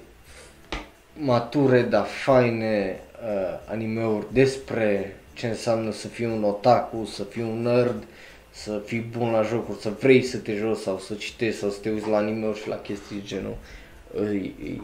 [1.18, 7.62] mature, dar faine uh, animeuri despre ce înseamnă să fii un otaku, să fii un
[7.62, 8.04] nerd,
[8.50, 11.80] să fii bun la jocuri, să vrei să te joci sau să citești sau să
[11.80, 13.58] te uiți la anime și la chestii genul.
[14.16, 14.82] Ei, ei.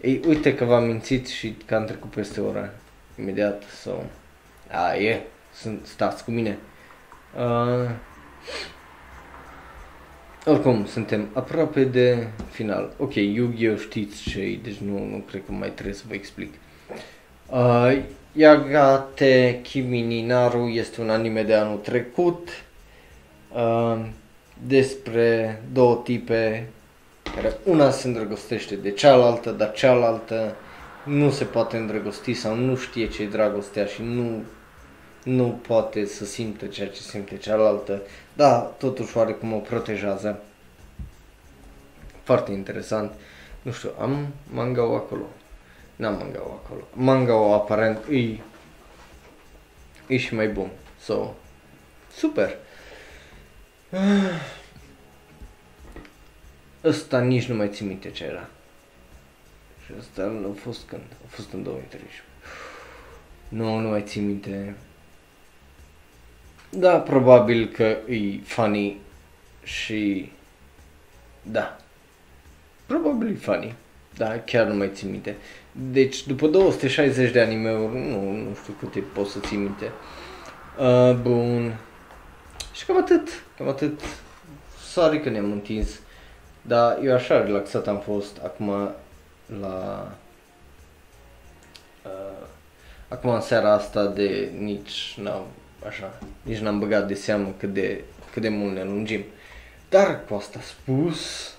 [0.00, 2.70] Ei, uite că v-am mințit și că am trecut peste ora
[3.18, 3.94] imediat sau...
[3.94, 4.76] So.
[4.76, 5.22] A, e,
[5.54, 6.58] sunt, stați cu mine.
[7.36, 7.90] Uh,
[10.46, 12.92] oricum, suntem aproape de final.
[12.96, 13.78] Ok, Yu-Gi-Oh!
[13.78, 16.52] știți ce deci nu, nu cred că mai trebuie să vă explic.
[17.46, 17.98] Uh,
[18.32, 22.48] Yagate Kimi ni Naru este un anime de anul trecut
[23.54, 23.98] uh,
[24.66, 26.68] despre două tipe
[27.34, 30.56] care una se îndrăgostește de cealaltă, dar cealaltă
[31.04, 34.42] nu se poate îndrăgosti sau nu știe ce e dragostea și nu,
[35.22, 38.02] nu poate să simtă ceea ce simte cealaltă,
[38.38, 40.42] dar totuși oarecum o protejează.
[42.22, 43.12] Foarte interesant.
[43.62, 45.24] Nu știu, am manga acolo.
[45.96, 46.88] N-am manga acolo.
[46.92, 48.38] manga aparent e,
[50.06, 50.70] e și mai bun.
[51.00, 51.34] So,
[52.12, 52.56] super.
[56.84, 58.48] Ăsta nici nu mai țin minte ce era.
[59.84, 61.02] Și ăsta a fost când?
[61.24, 62.22] A fost în 2013.
[63.48, 64.76] Nu, nu mai țin minte.
[66.70, 69.00] Da, probabil că e funny
[69.62, 70.32] și...
[71.42, 71.76] Da.
[72.86, 73.74] Probabil e funny.
[74.16, 75.36] Da, chiar nu mai țin minte.
[75.72, 79.92] Deci, după 260 de anime-uri, nu, nu știu câte pot să țin minte.
[80.78, 81.76] Uh, bun.
[82.72, 84.00] Și cam atât, cam atât.
[84.90, 86.00] Sorry că ne-am întins.
[86.62, 88.68] Dar eu așa relaxat am fost acum
[89.60, 90.08] la...
[92.04, 92.46] Uh,
[93.08, 95.46] acum în seara asta de nici n-am,
[95.88, 99.24] așa, nici n-am băgat de seamă cât de, cât de mult ne lungim.
[99.88, 101.52] Dar cu asta spus,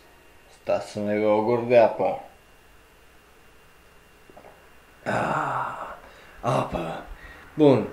[0.61, 2.23] stați să mai o gură de apă.
[5.03, 5.95] Ah,
[6.41, 7.03] apă.
[7.53, 7.87] Bun.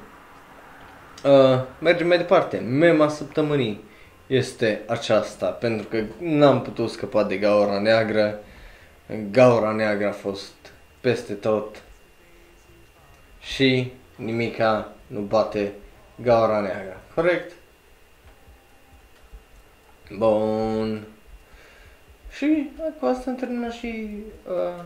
[1.25, 2.59] Uh, mergem mai departe.
[2.59, 3.85] Mema săptămânii
[4.27, 8.39] este aceasta, pentru că n-am putut scăpa de gaura neagră.
[9.31, 10.53] Gaura neagră a fost
[11.01, 11.83] peste tot
[13.41, 15.73] și nimica nu bate
[16.23, 17.01] gaura neagră.
[17.15, 17.53] Corect?
[20.17, 21.07] Bun.
[22.31, 24.09] Și cu asta am terminat și
[24.49, 24.85] uh,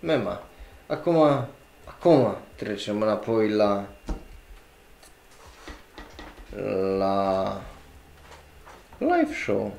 [0.00, 0.42] mema.
[0.86, 1.46] Acum,
[1.84, 3.86] acum trecem înapoi la
[6.98, 7.60] la
[8.98, 9.74] live show.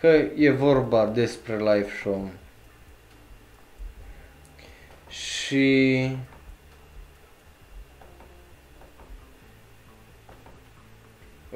[0.00, 0.06] Că
[0.36, 2.30] e vorba despre live show.
[5.08, 6.10] Și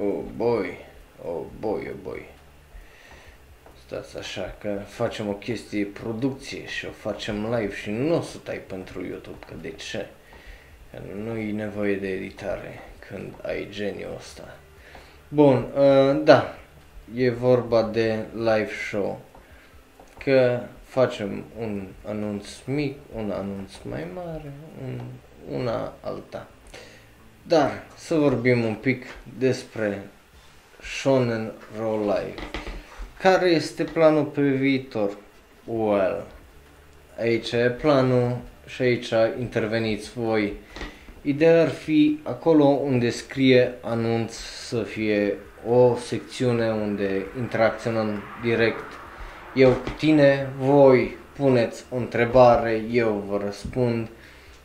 [0.02, 0.78] Oh boy,
[1.24, 2.28] oh boy, oh boy.
[3.86, 8.38] stați așa că facem o chestie producție și o facem live și nu o să
[8.38, 10.06] tai pentru YouTube, că de ce?
[10.90, 14.56] Că nu e nevoie de editare când ai geniul ăsta.
[15.28, 16.54] Bun, uh, da,
[17.14, 19.20] e vorba de live show.
[20.24, 24.52] Că facem un anunț mic, un anunț mai mare,
[24.84, 25.00] un,
[25.58, 26.46] una alta.
[27.50, 29.04] Dar să vorbim un pic
[29.38, 30.08] despre
[30.82, 32.34] Shonen Roll Live.
[33.20, 35.16] Care este planul pe viitor?
[35.64, 36.26] Well,
[37.18, 38.36] aici e planul
[38.66, 40.52] și aici interveniți voi.
[41.22, 44.32] Ideea ar fi acolo unde scrie anunț
[44.68, 45.36] să fie
[45.68, 48.84] o secțiune unde interacționăm direct
[49.54, 54.08] eu cu tine, voi puneți o întrebare, eu vă răspund.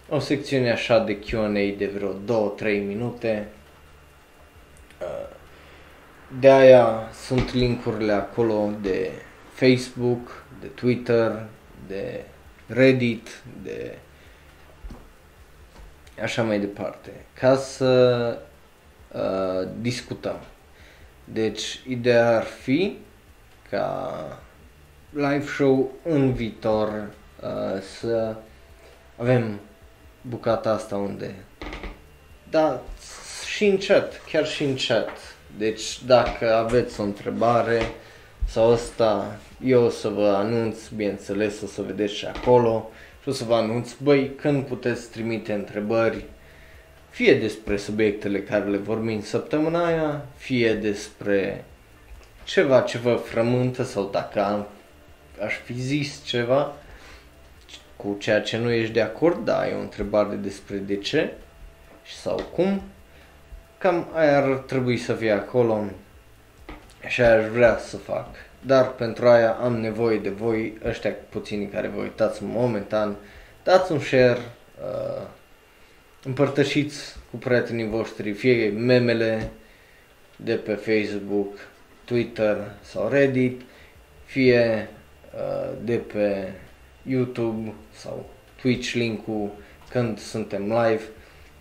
[0.09, 2.13] O secțiune așa de Q&A de vreo
[2.57, 3.47] 2-3 minute.
[6.39, 9.11] De aia sunt linkurile acolo de
[9.53, 11.45] Facebook, de Twitter,
[11.87, 12.23] de
[12.67, 13.97] Reddit, de
[16.21, 18.37] așa mai departe, ca să
[19.11, 20.37] uh, discutăm.
[21.23, 22.97] Deci, ideea ar fi
[23.69, 24.39] ca
[25.09, 27.09] live show în viitor
[27.41, 28.35] uh, să
[29.17, 29.59] avem
[30.29, 31.35] bucata asta unde
[32.55, 32.81] da,
[33.47, 35.09] și în chat, chiar și în chat.
[35.57, 37.81] Deci dacă aveți o întrebare
[38.47, 42.89] sau asta, eu o să vă anunț, bineînțeles, o să vedeți și acolo
[43.21, 46.25] și o să vă anunț, băi, când puteți trimite întrebări,
[47.09, 51.65] fie despre subiectele care le vorbim săptămâna aia, fie despre
[52.43, 54.67] ceva ce vă frământă sau dacă am,
[55.43, 56.73] aș fi zis ceva
[58.05, 61.33] cu ceea ce nu ești de acord, da, e o întrebare despre de ce
[62.03, 62.81] și sau cum.
[63.77, 65.83] Cam aia ar trebui să fie acolo
[67.07, 68.27] și aia aș vrea să fac.
[68.61, 73.15] Dar pentru aia am nevoie de voi, ăștia puțini care vă uitați momentan,
[73.63, 74.39] dați un share,
[74.81, 75.27] uh,
[76.23, 79.49] împărtășiți cu prietenii voștri fie memele
[80.35, 81.57] de pe Facebook,
[82.03, 83.61] Twitter sau Reddit,
[84.25, 84.89] fie
[85.35, 86.51] uh, de pe
[87.07, 88.25] YouTube sau
[88.61, 89.49] Twitch link-ul
[89.89, 91.01] când suntem live,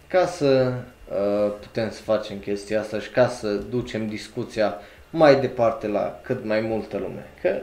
[0.07, 0.75] ca să
[1.09, 4.75] uh, putem să facem chestia asta și ca să ducem discuția
[5.11, 7.27] mai departe la cât mai multă lume.
[7.41, 7.61] Că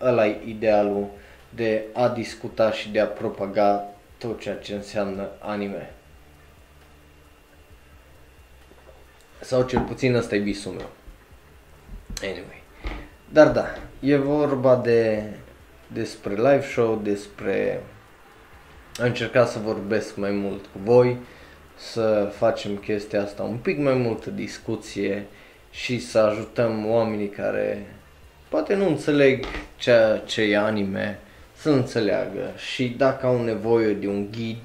[0.00, 1.06] ăla e idealul
[1.54, 5.92] de a discuta și de a propaga tot ceea ce înseamnă anime.
[9.40, 10.90] Sau cel puțin ăsta e visul meu.
[12.22, 12.62] Anyway.
[13.28, 13.66] Dar da,
[14.00, 15.22] e vorba de
[15.94, 17.82] despre live show, despre
[19.00, 21.16] a încercat să vorbesc mai mult cu voi,
[21.76, 25.26] să facem chestia asta un pic mai multă discuție
[25.70, 27.86] și să ajutăm oamenii care
[28.48, 29.44] poate nu înțeleg
[29.76, 31.18] ceea ce e anime
[31.56, 32.52] să înțeleagă.
[32.56, 34.62] Și dacă au nevoie de un ghid,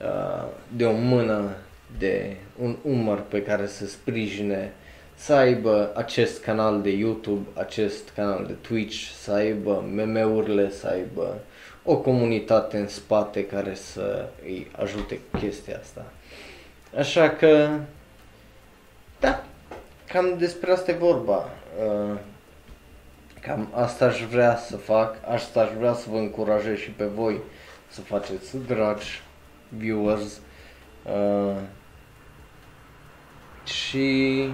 [0.00, 1.56] uh, de o mână,
[1.98, 4.72] de un umăr pe care să sprijine,
[5.20, 11.38] să aibă acest canal de YouTube, acest canal de Twitch, să aibă meme-urile, să aibă
[11.84, 16.04] o comunitate în spate care să îi ajute cu chestia asta.
[16.98, 17.78] Așa că,
[19.20, 19.44] da,
[20.06, 21.48] cam despre asta e vorba.
[21.86, 22.18] Uh,
[23.40, 27.40] cam asta aș vrea să fac, asta aș vrea să vă încurajez și pe voi
[27.88, 29.22] să faceți, dragi
[29.68, 30.40] viewers.
[31.04, 31.56] Uh,
[33.64, 34.48] și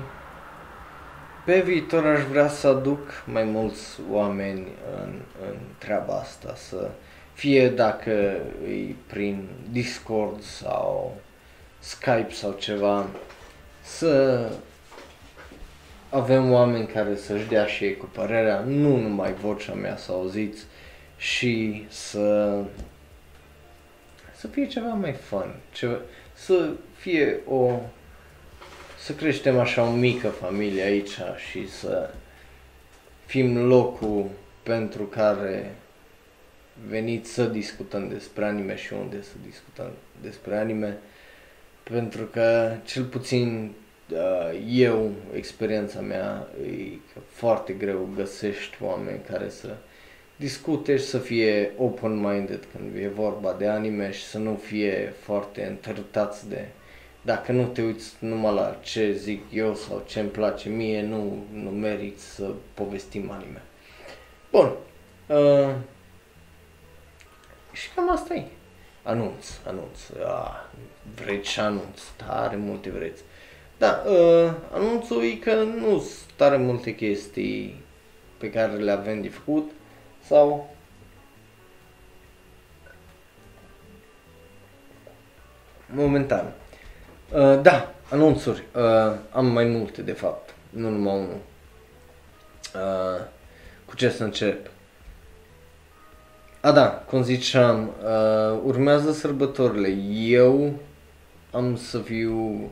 [1.47, 4.67] pe viitor aș vrea să aduc mai mulți oameni
[5.03, 5.13] în,
[5.49, 6.91] în treaba asta, să
[7.33, 8.11] fie dacă
[8.69, 11.17] e prin Discord sau
[11.79, 13.07] Skype sau ceva,
[13.83, 14.49] să
[16.11, 20.65] avem oameni care să-și dea și ei cu părerea, nu numai vocea mea să auziți
[21.17, 22.59] și să
[24.37, 25.99] să fie ceva mai fun, ceva,
[26.33, 27.81] să fie o
[29.07, 31.19] să creștem așa o mică familie aici
[31.51, 32.11] și să
[33.27, 34.27] fim locul
[34.63, 35.75] pentru care
[36.89, 39.91] veniți să discutăm despre anime și unde să discutăm
[40.23, 40.99] despre anime,
[41.83, 43.73] pentru că cel puțin
[44.13, 49.77] uh, eu, experiența mea, e că foarte greu găsești oameni care să
[50.37, 55.65] discute și să fie open-minded când e vorba de anime și să nu fie foarte
[55.65, 56.69] întărtați de
[57.27, 61.45] dacă nu te uiți numai la ce zic eu sau ce îmi place mie, nu,
[61.53, 63.63] nu meriți să povestim anime.
[64.51, 64.73] Bun.
[65.27, 65.75] Uh,
[67.73, 68.47] și cam asta e.
[69.03, 70.09] Anunț, anunț.
[70.25, 70.65] Ah,
[71.15, 72.01] vreți și anunț.
[72.17, 73.23] Tare multe vreți.
[73.79, 77.83] Da, uh, anunțul e că nu sunt tare multe chestii
[78.39, 79.71] pe care le avem de făcut
[80.27, 80.75] sau
[85.87, 86.53] momentan.
[87.35, 88.63] Uh, da, anunțuri.
[88.75, 88.83] Uh,
[89.31, 91.39] am mai multe de fapt, nu numai unul.
[92.75, 93.25] Uh,
[93.85, 94.71] cu ce să încep?
[96.61, 99.89] A, da, cum ziceam, uh, urmează sărbătorile.
[100.19, 100.73] Eu
[101.51, 102.71] am să fiu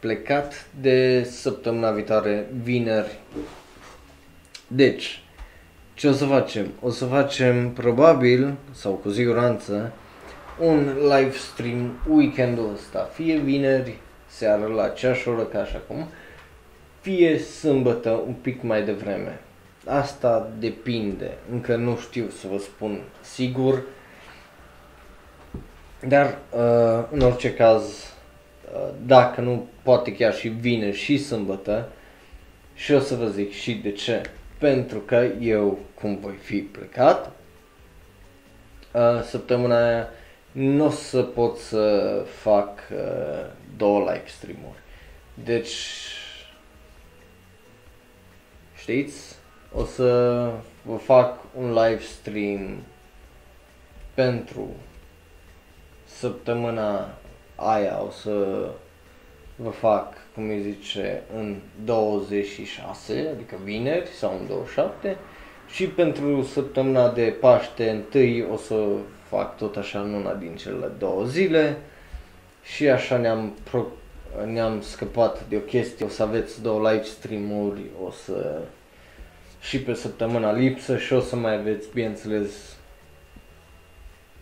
[0.00, 3.18] plecat de săptămâna viitoare, vineri.
[4.66, 5.22] Deci,
[5.94, 6.66] ce o să facem?
[6.80, 9.92] O să facem probabil, sau cu siguranță,
[10.60, 16.08] un live stream weekendul ăsta, fie vineri seara la aceeași oră ca așa cum,
[17.00, 19.40] fie sâmbătă un pic mai devreme.
[19.86, 23.82] Asta depinde, încă nu știu să vă spun sigur,
[26.06, 31.88] dar uh, în orice caz, uh, dacă nu, poate chiar și vineri și sâmbătă,
[32.74, 34.22] și o să vă zic și de ce.
[34.58, 37.32] Pentru că eu, cum voi fi plecat,
[38.92, 40.08] uh, săptămâna aia
[40.52, 44.78] nu o să pot să fac uh, două live stream-uri.
[45.44, 45.76] Deci,
[48.76, 49.34] știți,
[49.74, 50.50] o să
[50.82, 52.82] vă fac un live stream
[54.14, 54.68] pentru
[56.04, 57.08] săptămâna
[57.54, 58.68] aia, o să
[59.56, 65.16] vă fac, cum îi zice, în 26, adică vineri sau în 27
[65.68, 68.86] și pentru săptămâna de Paște întâi o să
[69.28, 71.76] fac tot așa în una din cele două zile
[72.62, 73.92] și așa ne-am, pro-
[74.46, 78.60] ne-am scăpat de o chestie, o să aveți două live stream-uri, o să
[79.60, 82.76] și pe săptămâna lipsă și o să mai aveți, bineînțeles,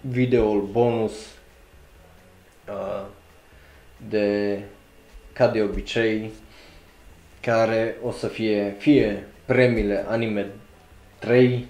[0.01, 1.12] videoul bonus
[2.68, 3.05] uh,
[4.09, 4.61] de,
[5.32, 6.30] ca de obicei,
[7.41, 10.51] care o să fie fie premiile anime
[11.18, 11.66] 3,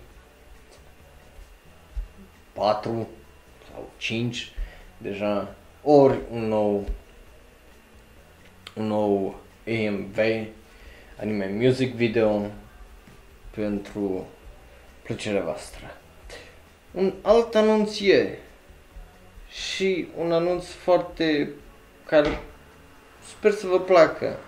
[2.57, 3.09] 4
[3.73, 4.53] sau 5
[4.99, 6.85] deja, ori un nou
[8.77, 9.35] un nou
[9.67, 10.19] AMV,
[11.21, 12.51] anime music video
[13.51, 14.27] pentru
[15.03, 15.97] plăcerea voastră.
[16.91, 18.39] Un alt anunț e
[19.49, 21.51] și un anunț foarte
[22.07, 22.41] care
[23.29, 24.39] sper să vă placă.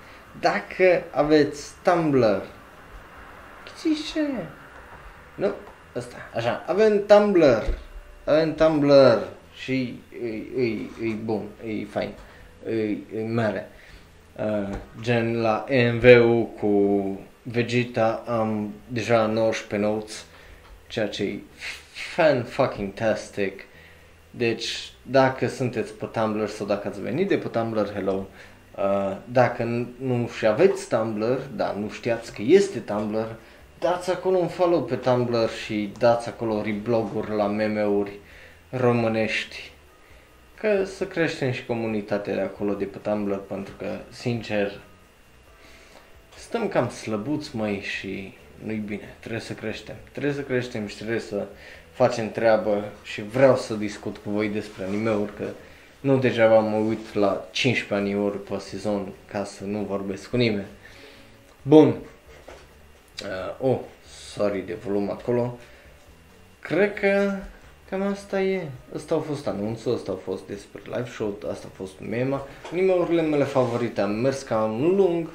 [0.40, 2.46] Dacă aveți Tumblr,
[3.76, 4.20] știți ce?
[5.34, 5.54] Nu,
[5.94, 7.78] ăsta, așa, avem Tumblr,
[8.28, 10.68] avem Tumblr și e, e,
[11.08, 12.10] e bun, e fain,
[12.68, 12.72] e,
[13.18, 13.68] e mare.
[14.36, 20.24] Uh, gen la MV-ul cu Vegeta am deja 19 notes,
[20.86, 21.38] ceea ce e
[22.14, 23.62] fan fucking tastic.
[24.30, 28.26] Deci, dacă sunteți pe Tumblr sau dacă ați venit de pe Tumblr, hello.
[28.76, 29.64] Uh, dacă
[29.98, 33.36] nu și aveți Tumblr, dar nu știați că este Tumblr,
[33.78, 38.12] dați acolo un follow pe Tumblr și dați acolo rebloguri la meme-uri
[38.70, 39.70] românești.
[40.54, 44.80] Că să creștem și comunitatea de acolo de pe Tumblr, pentru că, sincer,
[46.36, 48.32] stăm cam slăbuți, măi, și
[48.64, 49.14] nu-i bine.
[49.18, 49.94] Trebuie să creștem.
[50.12, 51.46] Trebuie să creștem și trebuie să
[51.92, 55.44] facem treabă și vreau să discut cu voi despre anime-uri, că
[56.00, 60.66] nu degeaba mă uit la 15 anime-uri pe sezon ca să nu vorbesc cu nimeni.
[61.62, 61.96] Bun.
[63.24, 63.78] Uh, oh,
[64.32, 65.58] sorry de volum acolo.
[66.60, 67.32] Cred că
[67.88, 68.68] cam asta e.
[68.94, 72.46] Asta au fost anunțul, asta au fost despre live show, asta a fost mema.
[72.72, 75.28] Anime-urile mele favorite am mers cam lung,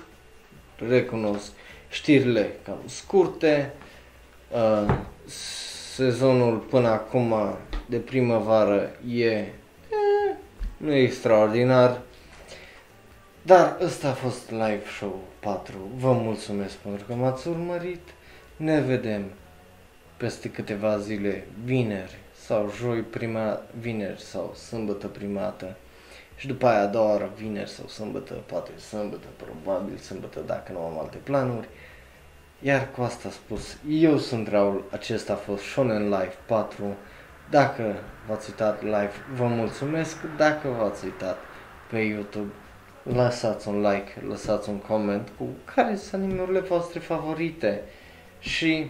[0.88, 1.52] recunosc.
[1.90, 3.74] Știrile cam scurte.
[4.52, 4.98] Uh,
[5.96, 7.34] sezonul până acum
[7.86, 9.48] de primăvară e, e
[10.78, 12.02] nu e extraordinar.
[13.46, 15.74] Dar ăsta a fost live show 4.
[15.96, 18.02] Vă mulțumesc pentru că m-ați urmărit.
[18.56, 19.24] Ne vedem
[20.18, 25.76] peste câteva zile, vineri sau joi prima vineri sau sâmbătă primată.
[26.36, 30.80] Și după aia a doua oară, vineri sau sâmbătă, poate sâmbătă, probabil sâmbătă dacă nu
[30.80, 31.68] am alte planuri.
[32.60, 36.84] Iar cu asta spus, eu sunt Raul, acesta a fost Shonen Life 4.
[37.50, 37.96] Dacă
[38.28, 40.18] v-ați uitat live, vă mulțumesc.
[40.38, 41.38] Dacă v-ați uitat
[41.90, 42.52] pe YouTube,
[43.04, 47.82] lăsați un like, lăsați un coment cu care sunt animeurile voastre favorite.
[48.40, 48.90] Și,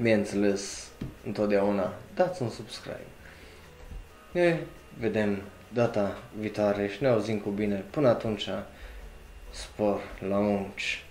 [0.00, 0.88] bineînțeles,
[1.26, 3.06] întotdeauna, dați un subscribe.
[4.32, 4.58] Ne
[4.98, 7.84] vedem data viitoare și ne auzim cu bine.
[7.90, 8.48] Până atunci,
[9.50, 11.03] spor la munci!